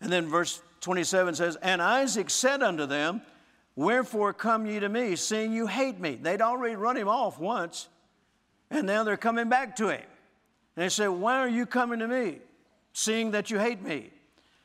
And 0.00 0.10
then 0.10 0.28
verse 0.28 0.60
27 0.80 1.34
says, 1.34 1.56
And 1.56 1.80
Isaac 1.80 2.30
said 2.30 2.62
unto 2.62 2.86
them, 2.86 3.22
Wherefore 3.76 4.32
come 4.32 4.66
ye 4.66 4.80
to 4.80 4.88
me, 4.88 5.14
seeing 5.16 5.52
you 5.52 5.66
hate 5.66 6.00
me? 6.00 6.16
They'd 6.16 6.42
already 6.42 6.74
run 6.74 6.96
him 6.96 7.08
off 7.08 7.38
once, 7.38 7.88
and 8.70 8.86
now 8.86 9.04
they're 9.04 9.16
coming 9.16 9.48
back 9.48 9.76
to 9.76 9.88
him. 9.88 10.02
And 10.76 10.84
they 10.84 10.88
say, 10.88 11.08
Why 11.08 11.38
are 11.38 11.48
you 11.48 11.66
coming 11.66 12.00
to 12.00 12.08
me, 12.08 12.38
seeing 12.92 13.30
that 13.32 13.50
you 13.50 13.58
hate 13.58 13.82
me, 13.82 14.10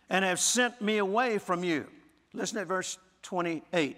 and 0.09 0.25
have 0.25 0.39
sent 0.39 0.81
me 0.81 0.97
away 0.97 1.37
from 1.37 1.63
you? 1.63 1.87
Listen 2.33 2.57
at 2.57 2.67
verse 2.67 2.97
28. 3.21 3.97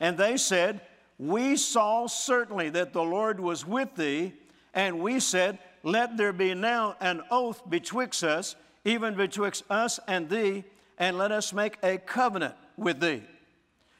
And 0.00 0.18
they 0.18 0.36
said, 0.36 0.80
We 1.18 1.56
saw 1.56 2.06
certainly 2.06 2.70
that 2.70 2.92
the 2.92 3.02
Lord 3.02 3.38
was 3.38 3.66
with 3.66 3.94
thee, 3.94 4.32
and 4.74 5.00
we 5.00 5.20
said, 5.20 5.58
Let 5.82 6.16
there 6.16 6.32
be 6.32 6.54
now 6.54 6.96
an 7.00 7.22
oath 7.30 7.68
betwixt 7.68 8.24
us, 8.24 8.56
even 8.84 9.14
betwixt 9.14 9.64
us 9.70 9.98
and 10.06 10.28
thee, 10.28 10.64
and 10.98 11.18
let 11.18 11.32
us 11.32 11.52
make 11.52 11.78
a 11.82 11.98
covenant 11.98 12.54
with 12.76 13.00
thee. 13.00 13.22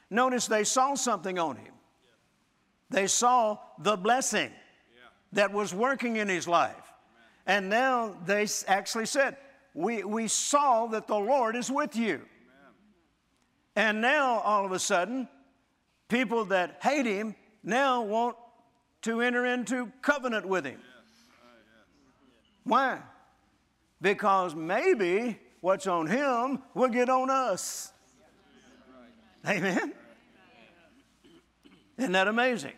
Notice 0.09 0.47
they 0.47 0.63
saw 0.63 0.95
something 0.95 1.39
on 1.39 1.55
him. 1.55 1.73
They 2.89 3.07
saw 3.07 3.57
the 3.79 3.95
blessing 3.95 4.51
that 5.33 5.53
was 5.53 5.73
working 5.73 6.17
in 6.17 6.27
his 6.27 6.47
life. 6.47 6.75
And 7.47 7.69
now 7.69 8.15
they 8.25 8.47
actually 8.67 9.05
said, 9.05 9.37
we, 9.73 10.03
we 10.03 10.27
saw 10.27 10.87
that 10.87 11.07
the 11.07 11.17
Lord 11.17 11.55
is 11.55 11.71
with 11.71 11.95
you. 11.95 12.21
And 13.75 14.01
now, 14.01 14.39
all 14.39 14.65
of 14.65 14.73
a 14.73 14.79
sudden, 14.79 15.29
people 16.09 16.43
that 16.45 16.79
hate 16.83 17.05
him 17.05 17.35
now 17.63 18.01
want 18.01 18.35
to 19.01 19.21
enter 19.21 19.45
into 19.45 19.91
covenant 20.01 20.47
with 20.47 20.65
him. 20.65 20.79
Why? 22.63 22.99
Because 24.01 24.55
maybe 24.55 25.39
what's 25.61 25.87
on 25.87 26.07
him 26.07 26.61
will 26.73 26.89
get 26.89 27.09
on 27.09 27.29
us. 27.29 27.91
Amen? 29.47 29.93
Isn't 31.97 32.11
that 32.11 32.27
amazing? 32.27 32.73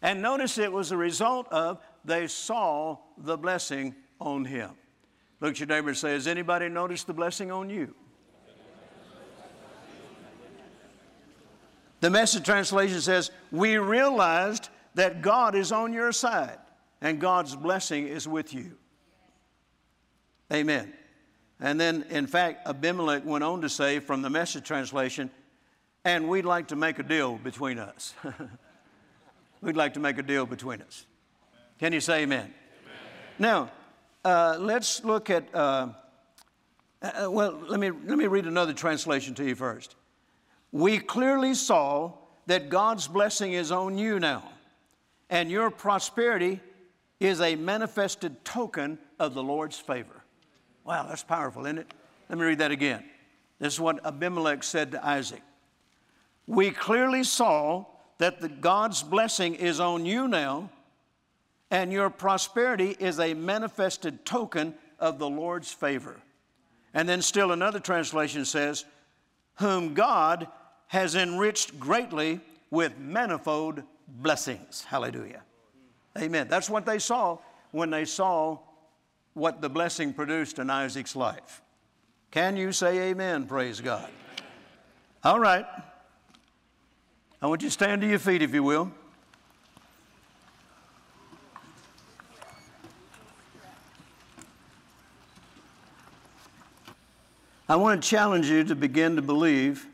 And 0.00 0.20
notice 0.20 0.58
it 0.58 0.72
was 0.72 0.90
a 0.90 0.96
result 0.96 1.46
of 1.52 1.78
they 2.04 2.26
saw 2.26 2.98
the 3.16 3.36
blessing 3.36 3.94
on 4.20 4.44
him. 4.44 4.70
Look 5.40 5.52
at 5.52 5.60
your 5.60 5.68
neighbor 5.68 5.88
and 5.88 5.96
say, 5.96 6.12
Has 6.12 6.26
anybody 6.26 6.68
noticed 6.68 7.06
the 7.06 7.12
blessing 7.12 7.50
on 7.50 7.70
you? 7.70 7.94
The 12.00 12.10
message 12.10 12.44
translation 12.44 13.00
says, 13.00 13.30
We 13.52 13.78
realized 13.78 14.70
that 14.94 15.22
God 15.22 15.54
is 15.54 15.72
on 15.72 15.92
your 15.92 16.12
side 16.12 16.58
and 17.00 17.20
God's 17.20 17.56
blessing 17.56 18.06
is 18.06 18.28
with 18.28 18.54
you. 18.54 18.76
Amen. 20.52 20.92
And 21.60 21.80
then, 21.80 22.04
in 22.10 22.26
fact, 22.26 22.66
Abimelech 22.66 23.24
went 23.24 23.44
on 23.44 23.60
to 23.62 23.68
say 23.68 24.00
from 24.00 24.22
the 24.22 24.30
message 24.30 24.64
translation, 24.64 25.30
and 26.04 26.28
we'd 26.28 26.44
like 26.44 26.68
to 26.68 26.76
make 26.76 26.98
a 26.98 27.02
deal 27.02 27.36
between 27.36 27.78
us. 27.78 28.14
we'd 29.60 29.76
like 29.76 29.94
to 29.94 30.00
make 30.00 30.18
a 30.18 30.22
deal 30.22 30.44
between 30.44 30.82
us. 30.82 31.06
Can 31.78 31.92
you 31.92 32.00
say 32.00 32.22
amen? 32.22 32.40
amen. 32.40 32.52
Now, 33.38 33.70
uh, 34.24 34.56
let's 34.58 35.04
look 35.04 35.30
at, 35.30 35.54
uh, 35.54 35.88
uh, 37.00 37.30
well, 37.30 37.60
let 37.68 37.80
me, 37.80 37.90
let 37.90 38.18
me 38.18 38.26
read 38.26 38.46
another 38.46 38.72
translation 38.72 39.34
to 39.36 39.44
you 39.44 39.54
first 39.54 39.96
we 40.72 40.98
clearly 40.98 41.54
saw 41.54 42.12
that 42.46 42.70
God's 42.70 43.06
blessing 43.06 43.52
is 43.52 43.70
on 43.70 43.98
you 43.98 44.18
now, 44.18 44.48
and 45.32 45.50
your 45.50 45.70
prosperity 45.70 46.60
is 47.18 47.40
a 47.40 47.56
manifested 47.56 48.44
token 48.44 48.98
of 49.18 49.32
the 49.32 49.42
Lord's 49.42 49.78
favor. 49.78 50.22
Wow, 50.84 51.06
that's 51.08 51.24
powerful, 51.24 51.64
isn't 51.64 51.78
it? 51.78 51.94
Let 52.28 52.38
me 52.38 52.44
read 52.44 52.58
that 52.58 52.70
again. 52.70 53.02
This 53.58 53.72
is 53.72 53.80
what 53.80 54.04
Abimelech 54.04 54.62
said 54.62 54.92
to 54.92 55.04
Isaac. 55.04 55.40
We 56.46 56.70
clearly 56.70 57.24
saw 57.24 57.86
that 58.18 58.42
the, 58.42 58.48
God's 58.50 59.02
blessing 59.02 59.54
is 59.54 59.80
on 59.80 60.04
you 60.04 60.28
now, 60.28 60.68
and 61.70 61.90
your 61.90 62.10
prosperity 62.10 62.94
is 63.00 63.18
a 63.18 63.32
manifested 63.32 64.26
token 64.26 64.74
of 64.98 65.18
the 65.18 65.30
Lord's 65.30 65.72
favor. 65.72 66.20
And 66.92 67.08
then, 67.08 67.22
still 67.22 67.52
another 67.52 67.80
translation 67.80 68.44
says, 68.44 68.84
Whom 69.54 69.94
God 69.94 70.46
has 70.88 71.14
enriched 71.14 71.80
greatly 71.80 72.40
with 72.70 72.98
manifold 72.98 73.82
blessings. 74.20 74.84
Hallelujah. 74.84 75.42
Amen. 76.18 76.48
That's 76.48 76.68
what 76.68 76.84
they 76.84 76.98
saw 76.98 77.38
when 77.70 77.90
they 77.90 78.04
saw 78.04 78.58
what 79.34 79.62
the 79.62 79.68
blessing 79.68 80.12
produced 80.12 80.58
in 80.58 80.68
Isaac's 80.68 81.16
life. 81.16 81.62
Can 82.30 82.56
you 82.56 82.72
say 82.72 83.10
amen? 83.10 83.46
Praise 83.46 83.80
God. 83.80 84.08
All 85.24 85.40
right. 85.40 85.66
I 87.40 87.46
want 87.46 87.62
you 87.62 87.68
to 87.68 87.72
stand 87.72 88.02
to 88.02 88.08
your 88.08 88.18
feet, 88.18 88.42
if 88.42 88.54
you 88.54 88.62
will. 88.62 88.92
I 97.68 97.76
want 97.76 98.02
to 98.02 98.08
challenge 98.08 98.50
you 98.50 98.64
to 98.64 98.74
begin 98.74 99.16
to 99.16 99.22
believe 99.22 99.86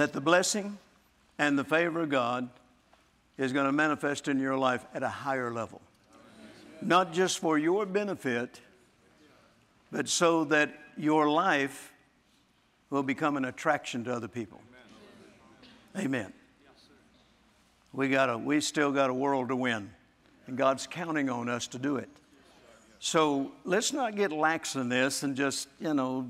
that 0.00 0.14
the 0.14 0.20
blessing 0.20 0.78
and 1.38 1.58
the 1.58 1.64
favor 1.64 2.00
of 2.00 2.08
God 2.08 2.48
is 3.36 3.52
going 3.52 3.66
to 3.66 3.72
manifest 3.72 4.28
in 4.28 4.38
your 4.38 4.56
life 4.56 4.82
at 4.94 5.02
a 5.02 5.08
higher 5.10 5.52
level. 5.52 5.82
Not 6.80 7.12
just 7.12 7.38
for 7.38 7.58
your 7.58 7.84
benefit, 7.84 8.62
but 9.92 10.08
so 10.08 10.44
that 10.44 10.72
your 10.96 11.28
life 11.28 11.92
will 12.88 13.02
become 13.02 13.36
an 13.36 13.44
attraction 13.44 14.02
to 14.04 14.14
other 14.14 14.26
people. 14.26 14.62
Amen. 15.98 16.32
We, 17.92 18.08
got 18.08 18.30
a, 18.30 18.38
we 18.38 18.62
still 18.62 18.92
got 18.92 19.10
a 19.10 19.14
world 19.14 19.48
to 19.50 19.56
win, 19.56 19.90
and 20.46 20.56
God's 20.56 20.86
counting 20.86 21.28
on 21.28 21.50
us 21.50 21.66
to 21.68 21.78
do 21.78 21.96
it. 21.96 22.08
So 23.00 23.52
let's 23.66 23.92
not 23.92 24.16
get 24.16 24.32
lax 24.32 24.76
in 24.76 24.88
this 24.88 25.24
and 25.24 25.36
just, 25.36 25.68
you 25.78 25.92
know, 25.92 26.26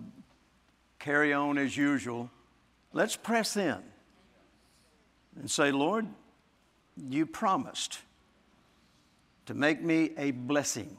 carry 0.99 1.33
on 1.33 1.57
as 1.57 1.77
usual. 1.77 2.31
Let's 2.93 3.17
press 3.17 3.57
in 3.57 3.79
and 5.39 5.51
say, 5.51 5.71
Lord, 5.71 6.07
you 7.09 7.25
promised 7.27 8.01
to 9.47 9.55
make 9.55 9.83
me 9.83 10.11
a 10.17 10.33
blessing. 10.33 10.99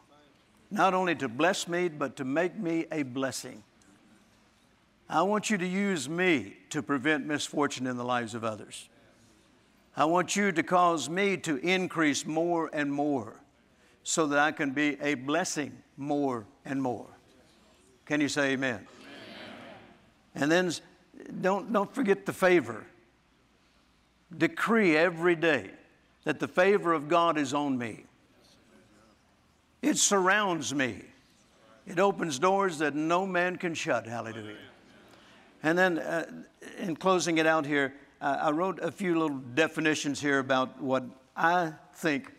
Not 0.70 0.94
only 0.94 1.16
to 1.16 1.28
bless 1.28 1.68
me, 1.68 1.90
but 1.90 2.16
to 2.16 2.26
make 2.26 2.58
me 2.58 2.86
a 2.92 3.04
blessing. 3.04 3.64
I 5.10 5.24
want 5.24 5.50
you 5.50 5.58
to 5.58 5.68
use 5.68 6.08
me 6.08 6.56
to 6.70 6.82
prevent 6.82 7.26
misfortune 7.26 7.86
in 7.86 7.98
the 7.98 8.06
lives 8.06 8.34
of 8.34 8.46
others. 8.46 8.88
I 9.98 10.06
want 10.06 10.38
you 10.38 10.54
to 10.54 10.64
cause 10.64 11.10
me 11.10 11.36
to 11.38 11.58
increase 11.58 12.26
more 12.26 12.70
and 12.72 12.92
more 12.92 13.42
so 14.04 14.28
that 14.28 14.40
I 14.40 14.54
can 14.54 14.72
be 14.72 14.98
a 15.02 15.16
blessing 15.16 15.78
more 15.98 16.46
and 16.64 16.82
more. 16.82 17.08
Can 18.06 18.22
you 18.22 18.30
say 18.30 18.52
amen? 18.52 18.76
amen? 18.76 18.88
And 20.34 20.52
then 20.52 20.72
don't, 21.42 21.72
don't 21.72 21.94
forget 21.94 22.26
the 22.26 22.34
favor. 22.34 22.86
Decree 24.36 24.96
every 24.96 25.36
day 25.36 25.72
that 26.24 26.40
the 26.40 26.48
favor 26.48 26.94
of 26.94 27.08
God 27.08 27.38
is 27.38 27.54
on 27.54 27.78
me. 27.78 28.06
It 29.82 29.98
surrounds 29.98 30.74
me. 30.74 31.02
It 31.88 32.00
opens 32.00 32.40
doors 32.40 32.78
that 32.78 32.96
no 32.96 33.26
man 33.26 33.58
can 33.58 33.74
shut. 33.74 34.06
Hallelujah. 34.06 34.56
And 35.64 35.78
then, 35.78 36.00
uh, 36.00 36.26
in 36.80 36.96
closing 36.96 37.38
it 37.38 37.46
out 37.46 37.66
here, 37.66 37.94
uh, 38.22 38.38
I 38.42 38.52
wrote 38.52 38.80
a 38.80 38.92
few 38.92 39.20
little 39.20 39.38
definitions 39.38 40.22
here 40.22 40.40
about 40.40 40.82
what 40.82 41.04
I 41.36 41.74
think 41.96 42.32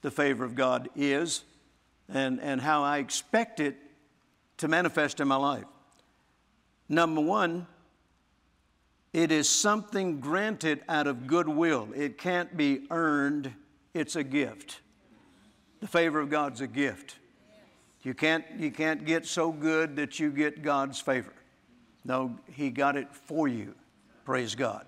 the 0.00 0.10
favor 0.10 0.44
of 0.44 0.54
God 0.54 0.88
is 0.96 1.44
and, 2.08 2.40
and 2.40 2.60
how 2.60 2.82
I 2.82 2.98
expect 2.98 3.60
it 3.60 3.76
to 4.58 4.68
manifest 4.68 5.20
in 5.20 5.28
my 5.28 5.36
life. 5.36 5.64
Number 6.88 7.20
one, 7.20 7.66
it 9.12 9.32
is 9.32 9.48
something 9.48 10.20
granted 10.20 10.82
out 10.88 11.06
of 11.06 11.26
goodwill. 11.26 11.88
It 11.94 12.18
can't 12.18 12.56
be 12.56 12.86
earned, 12.90 13.52
it's 13.94 14.16
a 14.16 14.24
gift. 14.24 14.80
The 15.80 15.86
favor 15.86 16.20
of 16.20 16.30
God's 16.30 16.60
a 16.60 16.66
gift. 16.66 17.16
You 18.02 18.14
can't, 18.14 18.44
you 18.58 18.70
can't 18.70 19.04
get 19.04 19.26
so 19.26 19.52
good 19.52 19.96
that 19.96 20.18
you 20.18 20.30
get 20.30 20.62
God's 20.62 21.00
favor. 21.00 21.32
No, 22.04 22.36
He 22.52 22.70
got 22.70 22.96
it 22.96 23.12
for 23.12 23.48
you. 23.48 23.74
Praise 24.24 24.54
God. 24.54 24.86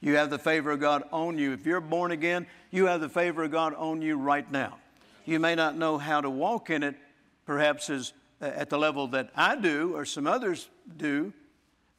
You 0.00 0.16
have 0.16 0.30
the 0.30 0.38
favor 0.38 0.70
of 0.70 0.80
God 0.80 1.04
on 1.12 1.36
you. 1.36 1.52
If 1.52 1.66
you're 1.66 1.80
born 1.80 2.10
again, 2.10 2.46
you 2.70 2.86
have 2.86 3.00
the 3.00 3.08
favor 3.08 3.44
of 3.44 3.50
God 3.50 3.74
on 3.74 4.00
you 4.00 4.16
right 4.16 4.50
now. 4.50 4.78
You 5.26 5.38
may 5.38 5.54
not 5.54 5.76
know 5.76 5.98
how 5.98 6.20
to 6.20 6.30
walk 6.30 6.70
in 6.70 6.82
it, 6.82 6.96
perhaps 7.44 7.90
as, 7.90 8.14
uh, 8.40 8.46
at 8.46 8.70
the 8.70 8.78
level 8.78 9.06
that 9.08 9.30
I 9.36 9.56
do 9.56 9.94
or 9.94 10.04
some 10.04 10.26
others 10.26 10.70
do, 10.96 11.32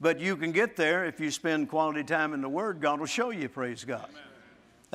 but 0.01 0.19
you 0.19 0.35
can 0.35 0.51
get 0.51 0.75
there 0.75 1.05
if 1.05 1.19
you 1.19 1.29
spend 1.29 1.69
quality 1.69 2.03
time 2.03 2.33
in 2.33 2.41
the 2.41 2.49
Word. 2.49 2.81
God 2.81 2.99
will 2.99 3.05
show 3.05 3.29
you, 3.29 3.47
praise 3.47 3.85
God. 3.85 4.09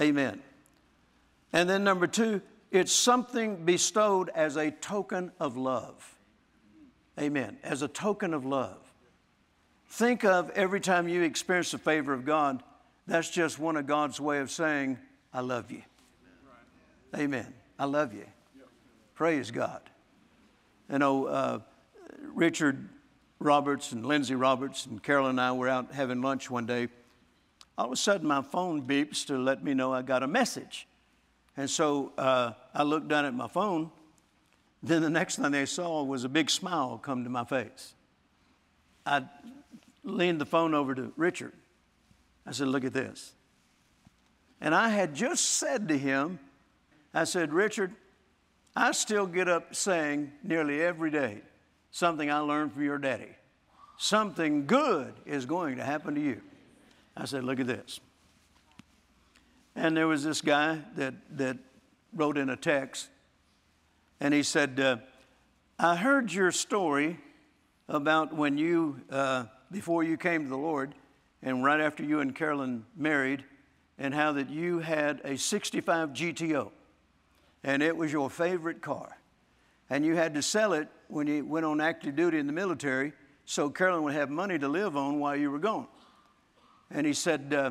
Amen. 0.01 0.09
Amen. 0.09 0.43
And 1.53 1.71
then, 1.71 1.85
number 1.85 2.09
two, 2.09 2.43
it's 2.73 2.93
something 2.93 3.65
bestowed 3.65 4.29
as 4.31 4.57
a 4.57 4.73
token 4.73 5.31
of 5.39 5.57
love. 5.57 6.19
Amen. 7.19 7.57
As 7.63 7.83
a 7.83 7.89
token 7.89 8.35
of 8.35 8.45
love. 8.45 8.79
Think 9.89 10.25
of 10.25 10.51
every 10.51 10.81
time 10.81 11.09
you 11.09 11.23
experience 11.23 11.71
the 11.71 11.79
favor 11.79 12.13
of 12.13 12.25
God, 12.25 12.63
that's 13.07 13.31
just 13.31 13.61
one 13.61 13.77
of 13.77 13.87
God's 13.87 14.21
way 14.21 14.41
of 14.41 14.51
saying, 14.51 14.99
I 15.33 15.41
love 15.41 15.71
you. 15.71 15.83
Amen. 17.17 17.55
I 17.79 17.85
love 17.85 18.13
you. 18.13 18.27
Praise 19.15 19.53
God. 19.53 19.81
You 20.91 20.99
know, 20.99 21.27
uh, 21.27 21.59
Richard 22.35 22.89
Roberts 23.39 23.93
and 23.93 24.05
Lindsay 24.05 24.35
Roberts 24.35 24.87
and 24.87 25.03
Carol 25.03 25.27
and 25.27 25.41
I 25.41 25.53
were 25.53 25.69
out 25.69 25.93
having 25.93 26.23
lunch 26.23 26.51
one 26.51 26.67
day. 26.67 26.89
All 27.77 27.87
of 27.87 27.93
a 27.93 27.97
sudden, 27.97 28.27
my 28.27 28.43
phone 28.43 28.87
beeps 28.87 29.27
to 29.27 29.37
let 29.37 29.63
me 29.63 29.75
know 29.75 29.93
I 29.93 30.03
got 30.03 30.23
a 30.23 30.27
message. 30.27 30.87
And 31.57 31.69
so 31.69 32.13
uh, 32.17 32.53
I 32.75 32.83
looked 32.83 33.09
down 33.09 33.25
at 33.25 33.35
my 33.35 33.49
phone. 33.49 33.91
Then 34.83 35.03
the 35.03 35.11
next 35.11 35.37
thing 35.37 35.51
they 35.51 35.67
saw 35.67 36.03
was 36.03 36.25
a 36.25 36.29
big 36.29 36.49
smile 36.49 36.99
come 36.99 37.25
to 37.25 37.31
my 37.31 37.45
face. 37.45 37.95
I 39.05 39.25
leaned 40.05 40.41
the 40.41 40.47
phone 40.47 40.75
over 40.75 40.95
to 40.95 41.13
Richard. 41.17 41.53
I 42.47 42.53
said, 42.53 42.69
Look 42.69 42.85
at 42.85 42.93
this. 42.93 43.33
And 44.61 44.75
I 44.75 44.89
had 44.89 45.15
just 45.15 45.45
said 45.45 45.89
to 45.89 45.99
him, 45.99 46.39
I 47.13 47.25
said, 47.25 47.53
Richard, 47.53 47.93
I 48.75 48.93
still 48.93 49.27
get 49.27 49.49
up 49.49 49.75
saying 49.75 50.33
nearly 50.43 50.83
every 50.83 51.11
day 51.11 51.43
something 51.91 52.31
I 52.31 52.39
learned 52.39 52.73
from 52.73 52.83
your 52.83 52.99
daddy. 52.99 53.35
Something 53.99 54.67
good 54.67 55.15
is 55.25 55.47
going 55.47 55.77
to 55.77 55.85
happen 55.85 56.15
to 56.15 56.21
you. 56.21 56.43
I 57.17 57.25
said, 57.25 57.45
Look 57.45 57.61
at 57.61 57.67
this. 57.67 58.01
And 59.75 59.97
there 59.97 60.07
was 60.07 60.25
this 60.25 60.41
guy 60.41 60.81
that, 60.97 61.15
that 61.37 61.59
wrote 62.15 62.39
in 62.39 62.49
a 62.49 62.57
text, 62.57 63.09
and 64.21 64.33
he 64.33 64.43
said, 64.43 64.81
uh, 64.81 64.97
I 65.79 65.97
heard 65.97 66.33
your 66.33 66.51
story 66.51 67.19
about 67.87 68.35
when 68.35 68.57
you, 68.57 69.01
uh, 69.11 69.45
before 69.71 70.03
you 70.03 70.17
came 70.17 70.45
to 70.45 70.49
the 70.49 70.57
Lord, 70.57 70.95
and 71.43 71.63
right 71.63 71.81
after 71.81 72.03
you 72.03 72.21
and 72.21 72.35
Carolyn 72.35 72.87
married, 72.97 73.45
and 73.99 74.15
how 74.15 74.33
that 74.33 74.49
you 74.49 74.79
had 74.79 75.21
a 75.25 75.37
65 75.37 76.11
GTO, 76.11 76.71
and 77.63 77.83
it 77.83 77.95
was 77.95 78.11
your 78.11 78.31
favorite 78.31 78.81
car. 78.81 79.19
And 79.91 80.05
you 80.05 80.17
had 80.17 80.35
to 80.35 80.43
sell 80.43 80.73
it 80.73 80.89
when 81.09 81.27
you 81.27 81.45
went 81.45 81.65
on 81.67 81.81
active 81.81 82.17
duty 82.17 82.39
in 82.39 82.47
the 82.47 82.53
military 82.53 83.13
so 83.47 83.71
Carolyn 83.71 84.03
would 84.03 84.15
have 84.15 84.29
money 84.29 84.59
to 84.59 84.69
live 84.69 84.97
on 84.97 85.21
while 85.21 85.37
you 85.37 85.51
were 85.53 85.61
gone. 85.61 85.87
And 86.91 87.07
he 87.07 87.15
said, 87.15 87.55
uh, 87.55 87.71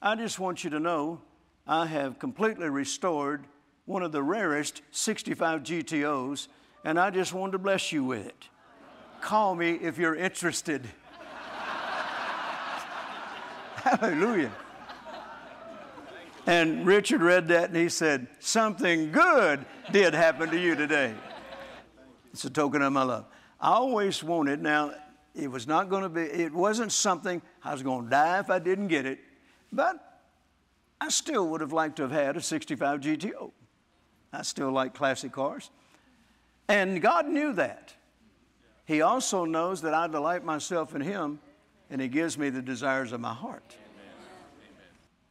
I 0.00 0.14
just 0.14 0.38
want 0.38 0.62
you 0.64 0.70
to 0.70 0.80
know 0.80 1.20
I 1.66 1.86
have 1.86 2.20
completely 2.20 2.68
restored 2.68 3.44
one 3.84 4.02
of 4.02 4.12
the 4.12 4.22
rarest 4.22 4.82
65 4.92 5.64
GTOs, 5.64 6.46
and 6.84 6.98
I 6.98 7.10
just 7.10 7.34
wanted 7.34 7.52
to 7.52 7.58
bless 7.58 7.92
you 7.92 8.04
with 8.04 8.24
it. 8.26 8.48
Call 9.20 9.56
me 9.56 9.72
if 9.72 9.98
you're 9.98 10.14
interested. 10.14 10.86
Hallelujah. 13.76 14.52
And 16.46 16.86
Richard 16.86 17.22
read 17.22 17.48
that 17.48 17.70
and 17.70 17.76
he 17.76 17.88
said, 17.88 18.28
Something 18.38 19.10
good 19.10 19.66
did 19.90 20.14
happen 20.14 20.50
to 20.50 20.58
you 20.58 20.76
today. 20.76 21.14
It's 22.36 22.44
a 22.44 22.50
token 22.50 22.82
of 22.82 22.92
my 22.92 23.02
love. 23.02 23.24
I 23.58 23.70
always 23.70 24.22
wanted, 24.22 24.60
now, 24.60 24.92
it 25.34 25.50
was 25.50 25.66
not 25.66 25.88
going 25.88 26.02
to 26.02 26.10
be, 26.10 26.20
it 26.20 26.52
wasn't 26.52 26.92
something 26.92 27.40
I 27.64 27.72
was 27.72 27.82
going 27.82 28.04
to 28.04 28.10
die 28.10 28.40
if 28.40 28.50
I 28.50 28.58
didn't 28.58 28.88
get 28.88 29.06
it, 29.06 29.20
but 29.72 30.20
I 31.00 31.08
still 31.08 31.48
would 31.48 31.62
have 31.62 31.72
liked 31.72 31.96
to 31.96 32.02
have 32.02 32.10
had 32.10 32.36
a 32.36 32.42
65 32.42 33.00
GTO. 33.00 33.52
I 34.34 34.42
still 34.42 34.70
like 34.70 34.92
classic 34.92 35.32
cars. 35.32 35.70
And 36.68 37.00
God 37.00 37.26
knew 37.26 37.54
that. 37.54 37.94
He 38.84 39.00
also 39.00 39.46
knows 39.46 39.80
that 39.80 39.94
I 39.94 40.06
delight 40.06 40.44
myself 40.44 40.94
in 40.94 41.00
Him 41.00 41.40
and 41.88 42.02
He 42.02 42.08
gives 42.08 42.36
me 42.36 42.50
the 42.50 42.60
desires 42.60 43.12
of 43.12 43.20
my 43.22 43.32
heart. 43.32 43.74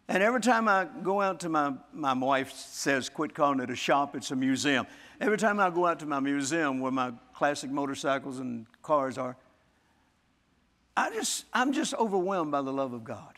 And 0.07 0.21
every 0.21 0.41
time 0.41 0.67
I 0.67 0.87
go 1.03 1.19
out 1.19 1.39
to 1.41 1.49
my, 1.49 1.73
my 1.91 2.13
wife 2.13 2.51
says, 2.51 3.09
quit 3.09 3.33
calling 3.33 3.59
it 3.59 3.69
a 3.69 3.75
shop, 3.75 4.15
it's 4.15 4.29
a 4.31 4.35
museum. 4.35 4.85
Every 5.19 5.37
time 5.37 5.59
I 5.59 5.69
go 5.69 5.87
out 5.87 5.99
to 5.99 6.05
my 6.05 6.19
museum 6.19 6.79
where 6.79 6.91
my 6.91 7.11
classic 7.33 7.71
motorcycles 7.71 8.39
and 8.39 8.67
cars 8.83 9.17
are, 9.17 9.35
I 10.95 11.09
just, 11.09 11.45
I'm 11.53 11.73
just 11.73 11.93
overwhelmed 11.95 12.51
by 12.51 12.61
the 12.61 12.71
love 12.71 12.93
of 12.93 13.03
God. 13.03 13.33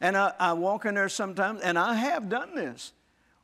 And 0.00 0.16
I, 0.16 0.32
I 0.38 0.52
walk 0.52 0.84
in 0.84 0.94
there 0.94 1.08
sometimes, 1.08 1.60
and 1.62 1.78
I 1.78 1.94
have 1.94 2.28
done 2.28 2.54
this, 2.54 2.92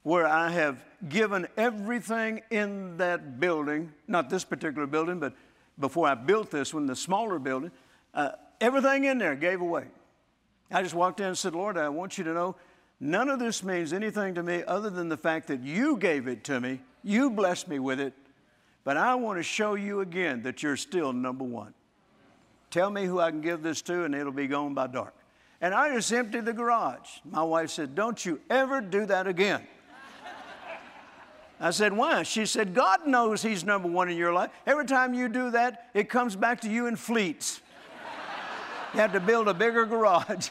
where 0.02 0.26
I 0.26 0.50
have 0.50 0.82
given 1.08 1.46
everything 1.56 2.42
in 2.50 2.96
that 2.96 3.40
building, 3.40 3.92
not 4.08 4.28
this 4.28 4.44
particular 4.44 4.86
building, 4.86 5.18
but 5.18 5.34
before 5.78 6.08
I 6.08 6.14
built 6.14 6.50
this 6.50 6.74
one, 6.74 6.86
the 6.86 6.96
smaller 6.96 7.38
building, 7.38 7.70
uh, 8.12 8.32
everything 8.60 9.04
in 9.04 9.18
there 9.18 9.34
gave 9.34 9.60
away. 9.60 9.86
I 10.72 10.82
just 10.82 10.94
walked 10.94 11.20
in 11.20 11.26
and 11.26 11.38
said, 11.38 11.54
Lord, 11.54 11.76
I 11.76 11.88
want 11.88 12.18
you 12.18 12.24
to 12.24 12.32
know 12.32 12.56
none 12.98 13.28
of 13.28 13.38
this 13.38 13.62
means 13.62 13.92
anything 13.92 14.34
to 14.34 14.42
me 14.42 14.62
other 14.66 14.90
than 14.90 15.08
the 15.08 15.16
fact 15.16 15.48
that 15.48 15.60
you 15.62 15.96
gave 15.96 16.28
it 16.28 16.44
to 16.44 16.60
me, 16.60 16.80
you 17.02 17.30
blessed 17.30 17.68
me 17.68 17.78
with 17.78 18.00
it, 18.00 18.14
but 18.84 18.96
I 18.96 19.14
want 19.14 19.38
to 19.38 19.42
show 19.42 19.74
you 19.74 20.00
again 20.00 20.42
that 20.42 20.62
you're 20.62 20.76
still 20.76 21.12
number 21.12 21.44
one. 21.44 21.74
Tell 22.70 22.90
me 22.90 23.04
who 23.04 23.20
I 23.20 23.30
can 23.30 23.42
give 23.42 23.62
this 23.62 23.82
to, 23.82 24.04
and 24.04 24.14
it'll 24.14 24.32
be 24.32 24.46
gone 24.46 24.72
by 24.72 24.86
dark. 24.86 25.14
And 25.60 25.74
I 25.74 25.94
just 25.94 26.12
emptied 26.12 26.46
the 26.46 26.52
garage. 26.52 27.20
My 27.24 27.42
wife 27.42 27.70
said, 27.70 27.94
Don't 27.94 28.24
you 28.24 28.40
ever 28.50 28.80
do 28.80 29.06
that 29.06 29.26
again. 29.26 29.66
I 31.60 31.70
said, 31.70 31.92
Why? 31.92 32.24
She 32.24 32.46
said, 32.46 32.74
God 32.74 33.06
knows 33.06 33.42
He's 33.42 33.62
number 33.62 33.88
one 33.88 34.08
in 34.08 34.16
your 34.16 34.32
life. 34.32 34.50
Every 34.66 34.86
time 34.86 35.14
you 35.14 35.28
do 35.28 35.50
that, 35.52 35.90
it 35.94 36.08
comes 36.08 36.34
back 36.34 36.62
to 36.62 36.68
you 36.68 36.86
in 36.86 36.96
fleets. 36.96 37.60
You 38.94 39.00
have 39.00 39.12
to 39.12 39.20
build 39.20 39.48
a 39.48 39.54
bigger 39.54 39.86
garage. 39.86 40.50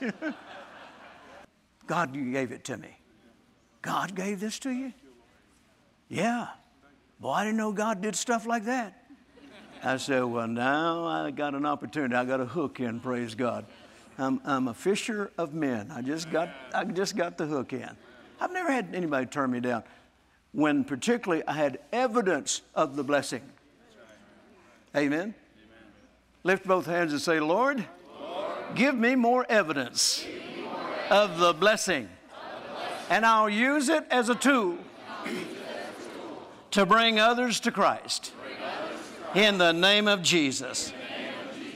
God 1.88 2.16
you 2.16 2.32
gave 2.32 2.52
it 2.52 2.64
to 2.66 2.78
me. 2.78 2.98
God 3.82 4.16
gave 4.16 4.40
this 4.40 4.58
to 4.60 4.72
you? 4.72 4.94
Yeah. 6.10 6.48
Boy, 7.20 7.32
I 7.32 7.44
didn't 7.46 7.58
know 7.58 7.72
God 7.72 8.02
did 8.02 8.16
stuff 8.16 8.48
like 8.48 8.66
that. 8.66 8.98
I 9.84 9.98
said, 9.98 10.24
Well, 10.24 10.48
now 10.48 11.06
I 11.06 11.32
got 11.32 11.54
an 11.54 11.66
opportunity. 11.66 12.16
I 12.16 12.26
got 12.26 12.40
a 12.40 12.46
hook 12.46 12.80
in, 12.80 13.00
praise 13.00 13.36
God. 13.36 13.66
I'm, 14.18 14.42
I'm 14.44 14.68
a 14.68 14.74
fisher 14.74 15.32
of 15.38 15.54
men. 15.54 15.92
I 15.92 16.02
just 16.02 16.32
got 16.32 16.50
I 16.74 16.84
just 16.84 17.16
got 17.16 17.38
the 17.38 17.46
hook 17.46 17.74
in. 17.74 17.90
I've 18.40 18.52
never 18.52 18.72
had 18.72 18.94
anybody 18.94 19.26
turn 19.28 19.52
me 19.52 19.60
down. 19.60 19.84
When 20.52 20.84
particularly 20.84 21.44
I 21.48 21.54
had 21.54 21.80
evidence 21.92 22.62
of 22.76 22.96
the 22.96 23.04
blessing. 23.04 23.42
Amen. 24.96 25.20
Amen. 25.20 25.36
Lift 26.44 26.68
both 26.68 26.86
hands 26.86 27.14
and 27.14 27.22
say, 27.22 27.40
Lord 27.40 27.86
give 28.76 28.96
me 28.96 29.16
more 29.16 29.46
evidence, 29.50 30.26
of 31.10 31.40
the 31.40 31.54
blessing, 31.54 32.08
and 33.10 33.26
I'll 33.26 33.50
use 33.50 33.90
it 33.90 34.06
as 34.10 34.30
a 34.30 34.36
tool, 34.36 34.78
to 36.72 36.86
bring 36.86 37.20
others 37.20 37.60
to 37.62 37.72
Christ. 37.72 38.34
In 39.36 39.58
the 39.58 39.72
name 39.72 40.08
of 40.08 40.22
Jesus. 40.24 40.94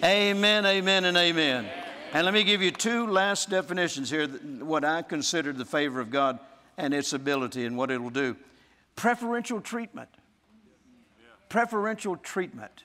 Amen, 0.03 0.65
amen, 0.65 1.05
and 1.05 1.17
amen. 1.17 1.65
And 2.13 2.23
let 2.23 2.33
me 2.33 2.43
give 2.43 2.61
you 2.61 2.71
two 2.71 3.07
last 3.07 3.49
definitions 3.49 4.09
here 4.09 4.27
what 4.27 4.85
I 4.85 5.01
consider 5.01 5.51
the 5.51 5.65
favor 5.65 5.99
of 5.99 6.11
God 6.11 6.39
and 6.77 6.93
its 6.93 7.13
ability 7.13 7.65
and 7.65 7.77
what 7.77 7.91
it 7.91 8.01
will 8.01 8.09
do. 8.09 8.35
Preferential 8.95 9.59
treatment. 9.59 10.09
Preferential 11.49 12.15
treatment. 12.17 12.83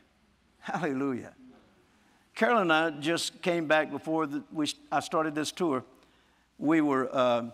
Hallelujah. 0.61 1.33
Carol 2.35 2.59
and 2.59 2.73
I 2.73 2.91
just 2.91 3.43
came 3.43 3.67
back 3.67 3.91
before 3.91 4.27
the, 4.27 4.43
we, 4.53 4.73
I 4.91 5.01
started 5.01 5.35
this 5.35 5.53
tour. 5.53 5.85
We 6.59 6.81
were, 6.81 7.09
uh, 7.15 7.51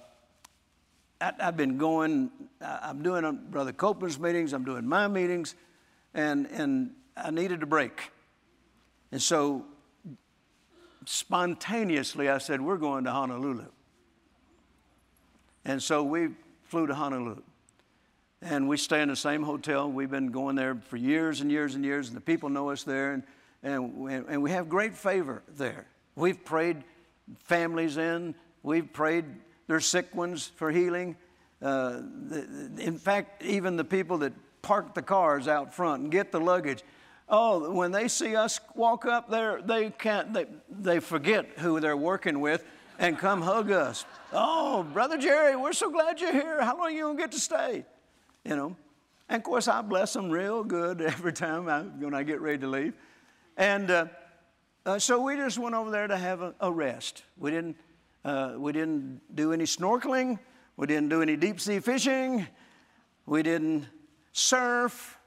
I, 1.20 1.32
have 1.38 1.56
been 1.56 1.78
going, 1.78 2.30
I'm 2.60 3.02
doing 3.02 3.40
Brother 3.50 3.72
Copeland's 3.72 4.18
meetings, 4.18 4.52
I'm 4.52 4.64
doing 4.64 4.86
my 4.86 5.08
meetings, 5.08 5.54
and, 6.14 6.46
and 6.46 6.90
I 7.16 7.30
needed 7.30 7.62
a 7.62 7.66
break. 7.66 8.10
And 9.12 9.20
so 9.20 9.64
spontaneously 11.04 12.28
I 12.28 12.38
said, 12.38 12.60
We're 12.60 12.76
going 12.76 13.04
to 13.04 13.10
Honolulu. 13.10 13.66
And 15.64 15.82
so 15.82 16.02
we 16.04 16.28
flew 16.64 16.86
to 16.86 16.94
Honolulu. 16.94 17.42
And 18.42 18.68
we 18.68 18.76
stay 18.76 19.02
in 19.02 19.08
the 19.08 19.16
same 19.16 19.42
hotel. 19.42 19.90
We've 19.90 20.10
been 20.10 20.30
going 20.30 20.54
there 20.56 20.76
for 20.76 20.96
years 20.96 21.40
and 21.40 21.50
years 21.50 21.74
and 21.74 21.84
years, 21.84 22.08
and 22.08 22.16
the 22.16 22.20
people 22.20 22.48
know 22.50 22.70
us 22.70 22.84
there, 22.84 23.12
and, 23.14 23.22
and, 23.62 24.08
and 24.28 24.42
we 24.42 24.50
have 24.50 24.68
great 24.68 24.96
favor 24.96 25.42
there. 25.56 25.86
We've 26.14 26.42
prayed 26.44 26.84
families 27.44 27.96
in, 27.96 28.34
we've 28.62 28.92
prayed 28.92 29.24
their 29.66 29.80
sick 29.80 30.14
ones 30.14 30.52
for 30.56 30.70
healing. 30.70 31.16
Uh, 31.60 32.00
in 32.78 32.98
fact, 32.98 33.42
even 33.42 33.76
the 33.76 33.84
people 33.84 34.18
that 34.18 34.32
park 34.62 34.94
the 34.94 35.02
cars 35.02 35.48
out 35.48 35.74
front 35.74 36.02
and 36.02 36.12
get 36.12 36.32
the 36.32 36.40
luggage, 36.40 36.82
oh, 37.28 37.72
when 37.72 37.92
they 37.92 38.08
see 38.08 38.36
us 38.36 38.60
walk 38.74 39.06
up 39.06 39.30
there, 39.30 39.60
they 39.62 39.90
can't, 39.90 40.32
they, 40.32 40.46
they 40.68 41.00
forget 41.00 41.46
who 41.58 41.80
they're 41.80 41.96
working 41.96 42.40
with 42.40 42.64
and 42.98 43.18
come 43.18 43.42
hug 43.42 43.70
us. 43.70 44.04
Oh, 44.32 44.82
Brother 44.82 45.18
Jerry, 45.18 45.56
we're 45.56 45.72
so 45.72 45.90
glad 45.90 46.20
you're 46.20 46.32
here. 46.32 46.62
How 46.62 46.76
long 46.76 46.86
are 46.86 46.90
you 46.90 47.02
going 47.02 47.16
to 47.16 47.22
get 47.22 47.32
to 47.32 47.40
stay? 47.40 47.84
You 48.44 48.56
know. 48.56 48.76
And 49.28 49.40
of 49.40 49.42
course, 49.42 49.66
I 49.66 49.82
bless 49.82 50.12
them 50.12 50.30
real 50.30 50.62
good 50.62 51.00
every 51.00 51.32
time 51.32 51.68
I, 51.68 51.82
when 51.82 52.14
I 52.14 52.22
get 52.22 52.40
ready 52.40 52.58
to 52.58 52.68
leave. 52.68 52.94
And 53.56 53.90
uh, 53.90 54.06
uh, 54.84 54.98
so 54.98 55.20
we 55.20 55.36
just 55.36 55.58
went 55.58 55.74
over 55.74 55.90
there 55.90 56.06
to 56.06 56.16
have 56.16 56.42
a, 56.42 56.54
a 56.60 56.70
rest. 56.70 57.22
We 57.38 57.50
didn't, 57.50 57.76
uh, 58.24 58.54
we 58.56 58.72
didn't 58.72 59.20
do 59.34 59.52
any 59.52 59.64
snorkeling. 59.64 60.38
We 60.76 60.86
didn't 60.86 61.08
do 61.08 61.22
any 61.22 61.36
deep 61.36 61.58
sea 61.58 61.80
fishing. 61.80 62.46
We 63.24 63.42
didn't 63.42 63.86
surf. 64.32 65.18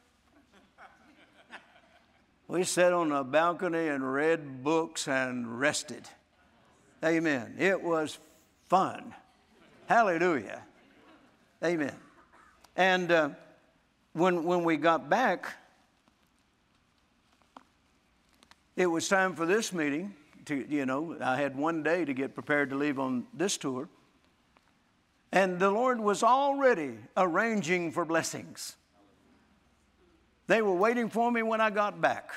We 2.48 2.64
sat 2.64 2.94
on 2.94 3.12
a 3.12 3.24
balcony 3.24 3.90
and 3.90 4.14
read 4.14 4.64
books 4.64 5.08
and 5.08 5.60
rested. 5.60 6.08
Amen. 7.04 7.56
It 7.58 7.82
was 7.82 8.18
fun. 8.68 9.14
Hallelujah. 9.88 10.64
Amen. 11.64 11.96
And 12.76 13.12
uh, 13.12 13.30
when, 14.14 14.44
when 14.44 14.64
we 14.64 14.78
got 14.78 15.10
back, 15.10 15.48
it 18.80 18.86
was 18.86 19.10
time 19.10 19.36
for 19.36 19.46
this 19.46 19.74
meeting. 19.74 20.16
To, 20.46 20.66
you 20.70 20.86
know, 20.86 21.18
I 21.22 21.36
had 21.36 21.58
one 21.58 21.84
day 21.84 22.06
to 22.06 22.14
get 22.14 22.34
prepared 22.34 22.70
to 22.70 22.78
leave 22.78 22.98
on 22.98 23.28
this 23.34 23.58
tour. 23.58 23.90
And 25.34 25.60
the 25.60 25.70
Lord 25.70 26.00
was 26.00 26.24
already 26.24 26.94
arranging 27.18 27.92
for 27.92 28.06
blessings. 28.06 28.78
They 30.48 30.62
were 30.62 30.74
waiting 30.74 31.10
for 31.10 31.30
me 31.30 31.44
when 31.44 31.60
I 31.60 31.70
got 31.70 32.00
back. 32.00 32.32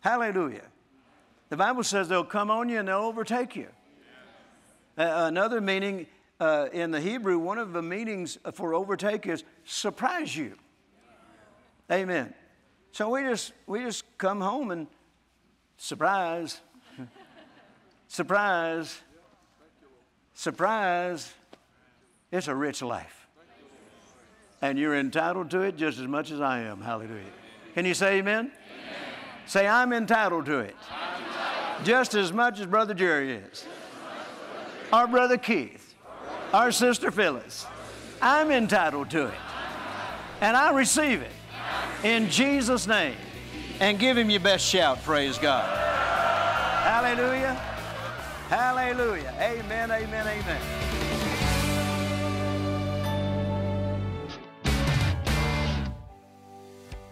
Hallelujah. 0.00 0.64
The 1.50 1.56
Bible 1.56 1.84
says 1.84 2.08
they'll 2.08 2.24
come 2.24 2.50
on 2.50 2.68
you 2.68 2.80
and 2.80 2.88
they'll 2.88 2.96
overtake 2.96 3.54
you. 3.54 3.68
Uh, 4.98 5.28
another 5.28 5.60
meaning 5.60 6.08
uh, 6.40 6.66
in 6.72 6.90
the 6.90 7.00
Hebrew, 7.00 7.38
one 7.38 7.58
of 7.58 7.72
the 7.72 7.80
meanings 7.80 8.38
for 8.54 8.74
overtake 8.74 9.28
is 9.28 9.44
surprise 9.64 10.36
you. 10.36 10.54
Amen. 11.92 12.34
So 12.90 13.10
we 13.10 13.22
just 13.22 13.52
we 13.68 13.84
just 13.84 14.04
come 14.18 14.40
home 14.40 14.72
and 14.72 14.88
surprise, 15.78 16.60
surprise, 18.08 19.00
surprise. 20.34 21.32
It's 22.30 22.48
a 22.48 22.54
rich 22.54 22.82
life. 22.82 23.26
And 24.60 24.78
you're 24.78 24.96
entitled 24.96 25.50
to 25.52 25.60
it 25.62 25.76
just 25.76 25.98
as 25.98 26.06
much 26.06 26.30
as 26.30 26.40
I 26.40 26.60
am. 26.60 26.82
Hallelujah. 26.82 27.22
Can 27.74 27.86
you 27.86 27.94
say 27.94 28.18
amen? 28.18 28.46
amen. 28.46 28.52
Say, 29.46 29.66
I'm 29.66 29.92
entitled 29.92 30.44
to 30.46 30.58
it. 30.58 30.76
Entitled. 30.90 31.86
Just 31.86 32.14
as 32.14 32.32
much 32.32 32.60
as 32.60 32.66
Brother 32.66 32.92
Jerry 32.92 33.32
is. 33.32 33.64
Our 34.92 35.06
Brother 35.06 35.38
Keith. 35.38 35.94
Our 36.52 36.72
Sister 36.72 37.10
Phyllis. 37.10 37.66
I'm 38.20 38.50
entitled 38.50 39.10
to 39.10 39.26
it. 39.26 39.34
And 40.40 40.56
I 40.56 40.72
receive 40.72 41.22
it 41.22 41.32
in 42.02 42.28
Jesus' 42.28 42.86
name. 42.86 43.16
And 43.80 43.98
give 43.98 44.16
him 44.16 44.28
your 44.28 44.40
best 44.40 44.64
shout, 44.64 45.02
praise 45.04 45.38
God. 45.38 45.64
Hallelujah. 46.82 47.54
Hallelujah. 48.48 49.34
Amen, 49.38 49.90
amen, 49.90 50.26
amen. 50.26 50.60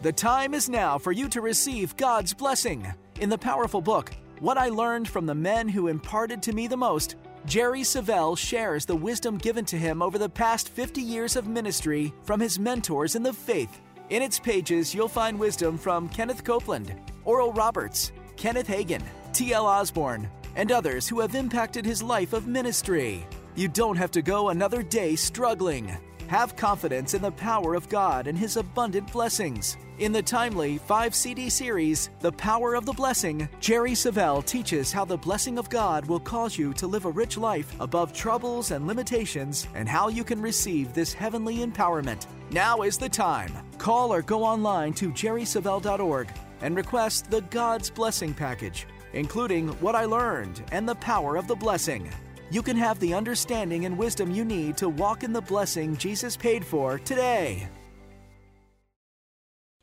The 0.02 0.12
time 0.12 0.54
is 0.54 0.68
now 0.68 0.98
for 0.98 1.12
you 1.12 1.28
to 1.30 1.40
receive 1.40 1.96
God's 1.96 2.32
blessing. 2.34 2.86
In 3.20 3.28
the 3.28 3.38
powerful 3.38 3.80
book, 3.80 4.12
What 4.40 4.58
I 4.58 4.68
Learned 4.68 5.08
from 5.08 5.26
the 5.26 5.34
Men 5.34 5.68
Who 5.68 5.88
Imparted 5.88 6.42
to 6.44 6.52
Me 6.52 6.66
the 6.66 6.76
Most, 6.76 7.16
Jerry 7.46 7.82
Savelle 7.82 8.36
shares 8.36 8.84
the 8.84 8.96
wisdom 8.96 9.38
given 9.38 9.64
to 9.66 9.76
him 9.76 10.02
over 10.02 10.18
the 10.18 10.28
past 10.28 10.68
50 10.68 11.00
years 11.00 11.36
of 11.36 11.46
ministry 11.46 12.12
from 12.24 12.40
his 12.40 12.58
mentors 12.58 13.14
in 13.14 13.22
the 13.22 13.32
faith. 13.32 13.80
In 14.08 14.22
its 14.22 14.38
pages, 14.38 14.94
you'll 14.94 15.08
find 15.08 15.38
wisdom 15.38 15.76
from 15.76 16.08
Kenneth 16.08 16.44
Copeland, 16.44 16.94
Oral 17.24 17.52
Roberts, 17.52 18.12
Kenneth 18.36 18.68
Hagin, 18.68 19.02
T.L. 19.32 19.66
Osborn, 19.66 20.28
and 20.54 20.70
others 20.70 21.08
who 21.08 21.20
have 21.20 21.34
impacted 21.34 21.84
his 21.84 22.02
life 22.02 22.32
of 22.32 22.46
ministry. 22.46 23.26
You 23.56 23.68
don't 23.68 23.96
have 23.96 24.12
to 24.12 24.22
go 24.22 24.50
another 24.50 24.82
day 24.82 25.16
struggling. 25.16 25.96
Have 26.28 26.56
confidence 26.56 27.14
in 27.14 27.22
the 27.22 27.32
power 27.32 27.74
of 27.74 27.88
God 27.88 28.26
and 28.26 28.36
His 28.36 28.56
abundant 28.56 29.10
blessings. 29.12 29.76
In 29.98 30.12
the 30.12 30.20
timely 30.20 30.76
5 30.76 31.14
CD 31.14 31.48
series, 31.48 32.10
The 32.20 32.32
Power 32.32 32.74
of 32.74 32.84
the 32.84 32.92
Blessing, 32.92 33.48
Jerry 33.60 33.92
Savelle 33.92 34.44
teaches 34.44 34.92
how 34.92 35.06
the 35.06 35.16
blessing 35.16 35.56
of 35.56 35.70
God 35.70 36.04
will 36.04 36.20
cause 36.20 36.58
you 36.58 36.74
to 36.74 36.86
live 36.86 37.06
a 37.06 37.10
rich 37.10 37.38
life 37.38 37.74
above 37.80 38.12
troubles 38.12 38.72
and 38.72 38.86
limitations 38.86 39.66
and 39.74 39.88
how 39.88 40.08
you 40.08 40.22
can 40.22 40.38
receive 40.42 40.92
this 40.92 41.14
heavenly 41.14 41.58
empowerment. 41.66 42.26
Now 42.50 42.82
is 42.82 42.98
the 42.98 43.08
time. 43.08 43.50
Call 43.78 44.12
or 44.12 44.20
go 44.20 44.44
online 44.44 44.92
to 44.94 45.10
jerrysavelle.org 45.10 46.28
and 46.60 46.76
request 46.76 47.30
the 47.30 47.40
God's 47.40 47.88
Blessing 47.88 48.34
package, 48.34 48.86
including 49.14 49.68
what 49.80 49.94
I 49.94 50.04
learned 50.04 50.62
and 50.72 50.86
the 50.86 50.96
power 50.96 51.36
of 51.36 51.48
the 51.48 51.56
blessing 51.56 52.10
you 52.48 52.62
can 52.62 52.76
have 52.76 53.00
the 53.00 53.12
understanding 53.12 53.86
and 53.86 53.98
wisdom 53.98 54.30
you 54.30 54.44
need 54.44 54.76
to 54.76 54.88
walk 54.88 55.24
in 55.24 55.32
the 55.32 55.40
blessing 55.40 55.96
Jesus 55.96 56.36
paid 56.36 56.64
for 56.64 56.96
today. 57.00 57.68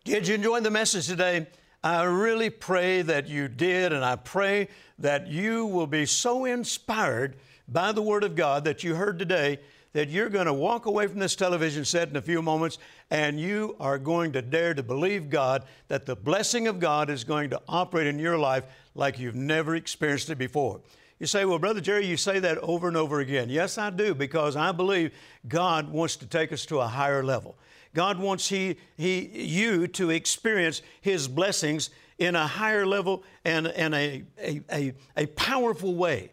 Did 0.06 0.28
you 0.28 0.36
enjoy 0.36 0.60
the 0.60 0.70
message 0.70 1.08
today? 1.08 1.48
I 1.82 2.04
really 2.04 2.50
pray 2.50 3.04
that 3.04 3.30
you 3.30 3.48
did, 3.48 3.94
and 3.94 4.04
I 4.04 4.18
pray 4.18 4.68
that 5.00 5.28
you 5.28 5.66
will 5.66 5.88
be 5.88 6.06
so 6.06 6.44
inspired 6.44 7.38
by 7.70 7.94
the 7.94 8.02
Word 8.02 8.26
of 8.26 8.36
God 8.36 8.66
that 8.66 8.84
you 8.84 8.96
heard 8.96 9.18
today 9.18 9.60
that 9.94 10.10
you're 10.10 10.28
going 10.28 10.48
to 10.48 10.54
walk 10.54 10.88
away 10.88 11.08
from 11.08 11.20
this 11.20 11.38
television 11.38 11.86
set 11.86 12.10
in 12.10 12.18
a 12.18 12.22
few 12.22 12.42
moments 12.42 12.80
and 13.12 13.40
you 13.40 13.78
are 13.80 13.98
going 13.98 14.34
to 14.34 14.42
dare 14.42 14.74
to 14.74 14.84
believe 14.84 15.30
God 15.30 15.64
that 15.88 16.06
the 16.06 16.18
blessing 16.18 16.68
of 16.68 16.82
God 16.82 17.10
is 17.10 17.24
going 17.24 17.52
to 17.52 17.62
operate 17.70 18.08
in 18.08 18.20
your 18.20 18.38
life 18.38 18.66
like 18.96 19.20
you've 19.20 19.36
never 19.36 19.76
experienced 19.76 20.30
it 20.30 20.38
before. 20.38 20.82
You 21.20 21.28
say, 21.28 21.46
well, 21.46 21.60
Brother 21.60 21.80
Jerry, 21.80 22.06
you 22.06 22.18
say 22.18 22.40
that 22.40 22.58
over 22.58 22.90
and 22.90 22.98
over 22.98 23.22
again. 23.22 23.50
Yes, 23.50 23.78
I 23.78 23.90
do, 23.92 24.14
because 24.14 24.58
I 24.58 24.74
believe 24.74 25.14
God 25.48 25.90
wants 25.90 26.18
to 26.18 26.26
take 26.26 26.52
us 26.52 26.66
to 26.66 26.80
a 26.80 26.88
higher 26.88 27.24
level. 27.24 27.56
God 27.94 28.20
wants 28.20 28.50
he, 28.50 28.78
he, 28.98 29.30
you 29.46 29.88
to 29.88 30.10
experience 30.10 30.82
His 31.02 31.28
blessings 31.28 31.90
in 32.18 32.36
a 32.36 32.48
higher 32.48 32.86
level 32.86 33.24
and, 33.46 33.68
and 33.68 33.94
a, 33.94 34.24
a, 34.40 34.62
a, 34.72 34.94
a 35.18 35.26
powerful 35.28 35.96
way 35.96 36.32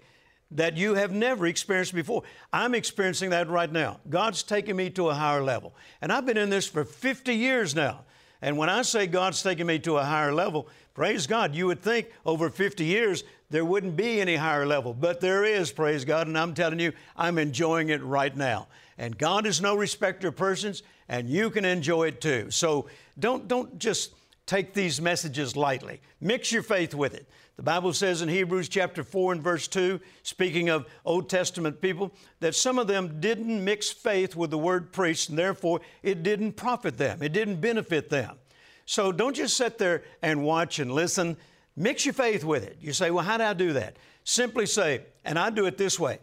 that 0.52 0.76
you 0.76 0.94
have 0.94 1.12
never 1.12 1.46
experienced 1.46 1.94
before. 1.94 2.22
I'm 2.52 2.74
experiencing 2.74 3.30
that 3.30 3.48
right 3.48 3.70
now. 3.70 4.00
God's 4.08 4.42
taking 4.42 4.76
me 4.76 4.90
to 4.90 5.08
a 5.08 5.14
higher 5.14 5.42
level. 5.42 5.74
And 6.00 6.12
I've 6.12 6.26
been 6.26 6.36
in 6.36 6.50
this 6.50 6.66
for 6.66 6.84
50 6.84 7.34
years 7.34 7.74
now. 7.74 8.00
And 8.42 8.56
when 8.56 8.68
I 8.68 8.82
say 8.82 9.06
God's 9.06 9.42
taking 9.42 9.66
me 9.66 9.78
to 9.80 9.98
a 9.98 10.04
higher 10.04 10.32
level, 10.32 10.66
praise 10.94 11.26
God, 11.26 11.54
you 11.54 11.66
would 11.66 11.82
think 11.82 12.08
over 12.24 12.50
50 12.50 12.84
years 12.84 13.22
there 13.50 13.64
wouldn't 13.64 13.96
be 13.96 14.20
any 14.20 14.36
higher 14.36 14.66
level. 14.66 14.94
But 14.94 15.20
there 15.20 15.44
is, 15.44 15.70
praise 15.70 16.04
God. 16.04 16.26
And 16.26 16.38
I'm 16.38 16.54
telling 16.54 16.80
you, 16.80 16.92
I'm 17.16 17.38
enjoying 17.38 17.90
it 17.90 18.02
right 18.02 18.34
now. 18.34 18.68
And 19.00 19.16
God 19.16 19.46
is 19.46 19.62
no 19.62 19.74
respecter 19.74 20.28
of 20.28 20.36
persons, 20.36 20.82
and 21.08 21.26
you 21.26 21.48
can 21.48 21.64
enjoy 21.64 22.08
it 22.08 22.20
too. 22.20 22.50
So 22.50 22.86
don't, 23.18 23.48
don't 23.48 23.78
just 23.78 24.12
take 24.44 24.74
these 24.74 25.00
messages 25.00 25.56
lightly. 25.56 26.02
Mix 26.20 26.52
your 26.52 26.62
faith 26.62 26.94
with 26.94 27.14
it. 27.14 27.26
The 27.56 27.62
Bible 27.62 27.94
says 27.94 28.20
in 28.20 28.28
Hebrews 28.28 28.68
chapter 28.68 29.02
4 29.02 29.32
and 29.32 29.42
verse 29.42 29.68
2, 29.68 30.00
speaking 30.22 30.68
of 30.68 30.86
Old 31.06 31.30
Testament 31.30 31.80
people, 31.80 32.12
that 32.40 32.54
some 32.54 32.78
of 32.78 32.88
them 32.88 33.20
didn't 33.20 33.64
mix 33.64 33.88
faith 33.88 34.36
with 34.36 34.50
the 34.50 34.58
word 34.58 34.92
preached, 34.92 35.30
and 35.30 35.38
therefore 35.38 35.80
it 36.02 36.22
didn't 36.22 36.52
profit 36.52 36.98
them, 36.98 37.22
it 37.22 37.32
didn't 37.32 37.62
benefit 37.62 38.10
them. 38.10 38.36
So 38.84 39.12
don't 39.12 39.34
just 39.34 39.56
sit 39.56 39.78
there 39.78 40.02
and 40.20 40.44
watch 40.44 40.78
and 40.78 40.92
listen. 40.92 41.38
Mix 41.74 42.04
your 42.04 42.12
faith 42.12 42.44
with 42.44 42.64
it. 42.64 42.76
You 42.82 42.92
say, 42.92 43.10
Well, 43.10 43.24
how 43.24 43.38
do 43.38 43.44
I 43.44 43.54
do 43.54 43.72
that? 43.72 43.96
Simply 44.24 44.66
say, 44.66 45.04
and 45.24 45.38
I 45.38 45.48
do 45.48 45.64
it 45.64 45.78
this 45.78 45.98
way 45.98 46.18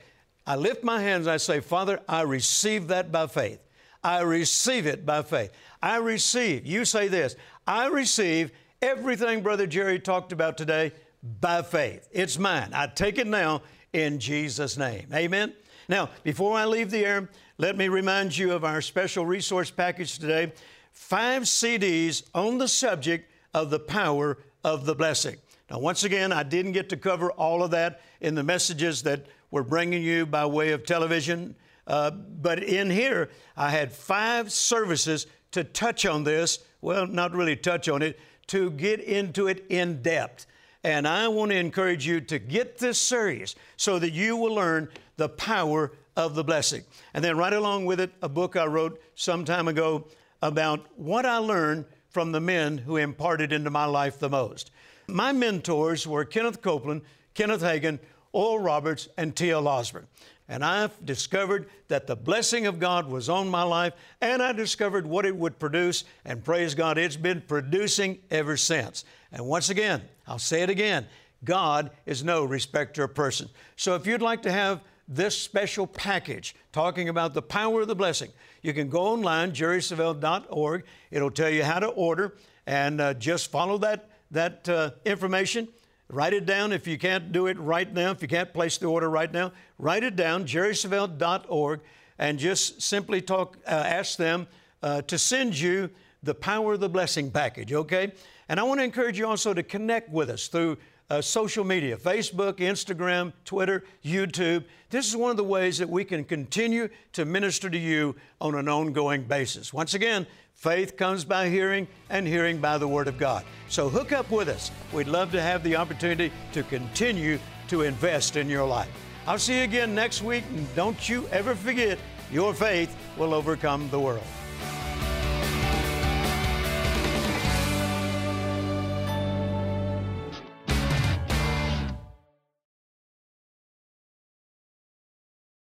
I 0.48 0.56
lift 0.56 0.82
my 0.82 1.02
hands, 1.02 1.28
and 1.28 1.34
I 1.34 1.38
say, 1.38 1.60
Father, 1.60 2.00
I 2.08 2.22
receive 2.22 2.88
that 2.88 3.12
by 3.12 3.28
faith. 3.28 3.60
I 4.02 4.22
receive 4.22 4.86
it 4.86 5.06
by 5.06 5.22
faith. 5.22 5.52
I 5.84 5.98
receive, 5.98 6.66
you 6.66 6.86
say 6.86 7.10
this, 7.10 7.36
I 7.68 7.88
receive 7.88 8.52
everything 8.82 9.44
Brother 9.44 9.68
Jerry 9.68 10.00
talked 10.00 10.32
about 10.32 10.58
today 10.58 10.94
by 11.42 11.64
faith. 11.64 12.08
It's 12.14 12.40
mine. 12.40 12.70
I 12.74 12.88
take 12.88 13.18
it 13.18 13.28
now 13.28 13.62
in 13.92 14.20
Jesus' 14.20 14.78
name. 14.78 15.08
Amen. 15.14 15.54
Now, 15.90 16.10
before 16.24 16.58
I 16.58 16.64
leave 16.64 16.92
the 16.92 17.06
air, 17.06 17.30
let 17.58 17.76
me 17.76 17.90
remind 17.90 18.38
you 18.38 18.54
of 18.54 18.64
our 18.64 18.82
special 18.82 19.26
resource 19.26 19.70
package 19.70 20.18
today 20.18 20.54
five 20.94 21.44
CDs 21.44 22.24
on 22.34 22.58
the 22.58 22.68
subject 22.70 23.30
of 23.54 23.70
the 23.70 23.80
power 23.80 24.38
of 24.64 24.86
the 24.86 24.96
blessing. 24.96 25.36
Now, 25.70 25.80
once 25.80 26.06
again, 26.06 26.32
I 26.32 26.44
didn't 26.44 26.72
get 26.72 26.90
to 26.90 26.98
cover 26.98 27.32
all 27.32 27.64
of 27.64 27.72
that 27.72 28.02
in 28.22 28.36
the 28.36 28.44
messages 28.44 29.04
that 29.04 29.26
we're 29.52 29.64
bringing 29.64 30.02
you 30.02 30.26
by 30.26 30.46
way 30.46 30.72
of 30.72 30.86
television. 30.86 31.56
Uh, 31.86 32.12
but 32.12 32.62
in 32.64 32.90
here, 32.90 33.30
I 33.56 33.70
had 33.70 33.92
five 33.92 34.52
services 34.52 35.28
to 35.52 35.64
touch 35.64 36.06
on 36.06 36.24
this. 36.24 36.60
Well, 36.82 37.08
not 37.08 37.34
really 37.34 37.56
touch 37.56 37.88
on 37.90 38.02
it, 38.02 38.20
to 38.48 38.72
get 38.72 39.00
into 39.00 39.48
it 39.48 39.66
in 39.70 40.02
depth. 40.02 40.46
And 40.84 41.08
I 41.08 41.28
want 41.28 41.52
to 41.52 41.58
encourage 41.58 42.06
you 42.06 42.22
to 42.22 42.40
get 42.40 42.78
this 42.78 43.02
series 43.02 43.56
so 43.78 44.00
that 44.00 44.12
you 44.12 44.38
will 44.38 44.54
learn 44.54 44.90
the 45.18 45.30
power 45.30 45.92
of 46.16 46.36
the 46.36 46.44
blessing. 46.44 46.84
And 47.14 47.24
then, 47.24 47.38
right 47.38 47.54
along 47.54 47.86
with 47.86 48.00
it, 48.00 48.12
a 48.22 48.30
book 48.30 48.56
I 48.56 48.66
wrote 48.66 49.02
some 49.16 49.46
time 49.46 49.68
ago 49.68 50.08
about 50.42 50.86
what 50.96 51.26
I 51.26 51.38
learned 51.38 51.86
from 52.10 52.32
the 52.32 52.40
men 52.40 52.78
who 52.78 52.98
imparted 52.98 53.52
into 53.52 53.70
my 53.70 53.86
life 53.86 54.20
the 54.20 54.30
most. 54.30 54.72
My 55.08 55.32
mentors 55.32 56.06
were 56.06 56.26
Kenneth 56.26 56.62
Copeland, 56.62 57.02
Kenneth 57.34 57.62
Hagin, 57.62 58.00
Oral 58.32 58.60
Roberts, 58.60 59.08
and 59.18 59.36
T.L. 59.36 59.68
Osborn. 59.68 60.08
And 60.50 60.64
I've 60.64 61.06
discovered 61.06 61.68
that 61.90 62.08
the 62.08 62.16
blessing 62.16 62.68
of 62.68 62.80
God 62.80 63.08
was 63.08 63.28
on 63.28 63.50
my 63.50 63.64
life, 63.64 63.94
and 64.22 64.42
I 64.42 64.54
discovered 64.54 65.06
what 65.06 65.26
it 65.26 65.36
would 65.36 65.60
produce, 65.60 66.06
and 66.24 66.44
praise 66.44 66.74
God, 66.74 66.98
it's 66.98 67.18
been 67.18 67.42
producing 67.42 68.20
ever 68.32 68.56
since. 68.56 69.04
And 69.32 69.46
once 69.46 69.70
again, 69.70 70.04
I'll 70.26 70.40
say 70.40 70.62
it 70.62 70.70
again 70.70 71.08
God 71.44 71.92
is 72.06 72.24
no 72.24 72.44
respecter 72.46 73.04
of 73.04 73.14
person. 73.14 73.50
So 73.76 73.96
if 73.96 74.08
you'd 74.08 74.22
like 74.22 74.42
to 74.44 74.52
have 74.52 74.82
this 75.08 75.38
special 75.38 75.86
package 75.86 76.56
talking 76.72 77.10
about 77.10 77.34
the 77.34 77.42
power 77.42 77.82
of 77.82 77.88
the 77.88 77.96
blessing, 77.96 78.32
you 78.62 78.74
can 78.74 78.90
go 78.90 79.02
online, 79.02 79.52
jerrysavelle.org. 79.52 80.84
It'll 81.12 81.32
tell 81.32 81.50
you 81.50 81.64
how 81.64 81.80
to 81.80 81.88
order, 81.88 82.36
and 82.66 83.02
uh, 83.02 83.14
just 83.16 83.52
follow 83.52 83.78
that, 83.80 84.10
that 84.32 84.68
uh, 84.70 84.92
information 85.06 85.68
Write 86.10 86.34
it 86.34 86.46
down 86.46 86.72
if 86.72 86.88
you 86.88 86.98
can't 86.98 87.32
do 87.32 87.48
it 87.48 87.60
right 87.60 87.92
now, 87.92 88.12
if 88.12 88.22
you 88.22 88.30
can't 88.30 88.54
place 88.54 88.78
the 88.78 88.88
order 88.88 89.10
right 89.10 89.32
now. 89.32 89.52
Write 89.78 90.04
it 90.04 90.16
down, 90.16 90.46
jerrysavelle.org, 90.46 91.82
and 92.18 92.40
just 92.40 92.82
simply 92.82 93.22
talk, 93.22 93.58
uh, 93.68 93.72
ask 93.72 94.18
them 94.18 94.48
uh, 94.82 95.02
to 95.04 95.18
send 95.18 95.60
you 95.60 95.90
the 96.24 96.34
Power 96.34 96.74
of 96.74 96.80
the 96.80 96.90
Blessing 96.90 97.30
package, 97.30 97.74
okay? 97.74 98.14
And 98.48 98.60
I 98.60 98.64
want 98.64 98.80
to 98.80 98.84
encourage 98.86 99.20
you 99.20 99.28
also 99.28 99.54
to 99.54 99.64
connect 99.64 100.10
with 100.10 100.30
us 100.30 100.48
through 100.48 100.78
uh, 101.10 101.22
social 101.22 101.64
media 101.64 101.98
Facebook, 101.98 102.56
Instagram, 102.56 103.34
Twitter, 103.46 103.84
YouTube. 104.04 104.64
This 104.90 105.08
is 105.08 105.16
one 105.16 105.32
of 105.32 105.38
the 105.38 105.44
ways 105.44 105.78
that 105.78 105.90
we 105.90 106.04
can 106.04 106.24
continue 106.24 106.90
to 107.14 107.26
minister 107.26 107.70
to 107.70 107.78
you 107.78 108.16
on 108.42 108.56
an 108.56 108.68
ongoing 108.68 109.24
basis. 109.24 109.74
Once 109.74 109.94
again, 109.94 110.28
Faith 110.58 110.98
comes 110.98 111.24
by 111.24 111.50
hearing, 111.50 111.88
and 112.10 112.28
hearing 112.28 112.58
by 112.58 112.80
the 112.80 112.88
Word 112.88 113.08
of 113.08 113.20
God. 113.20 113.46
So 113.70 113.90
hook 113.90 114.12
up 114.12 114.32
with 114.32 114.50
us. 114.50 114.72
We'd 114.92 115.08
love 115.08 115.32
to 115.34 115.42
have 115.42 115.64
the 115.64 115.76
opportunity 115.76 116.32
to 116.54 116.64
continue 116.64 117.38
to 117.68 117.84
invest 117.84 118.38
in 118.38 118.50
your 118.50 118.66
life. 118.66 118.90
I'll 119.28 119.38
see 119.38 119.60
you 119.60 119.64
again 119.64 119.94
next 119.94 120.24
week, 120.24 120.44
and 120.50 120.68
don't 120.76 121.08
you 121.08 121.28
ever 121.28 121.54
forget 121.54 122.00
your 122.32 122.56
faith 122.56 122.96
will 123.18 123.36
overcome 123.36 123.88
the 123.92 124.00
world. 124.00 124.24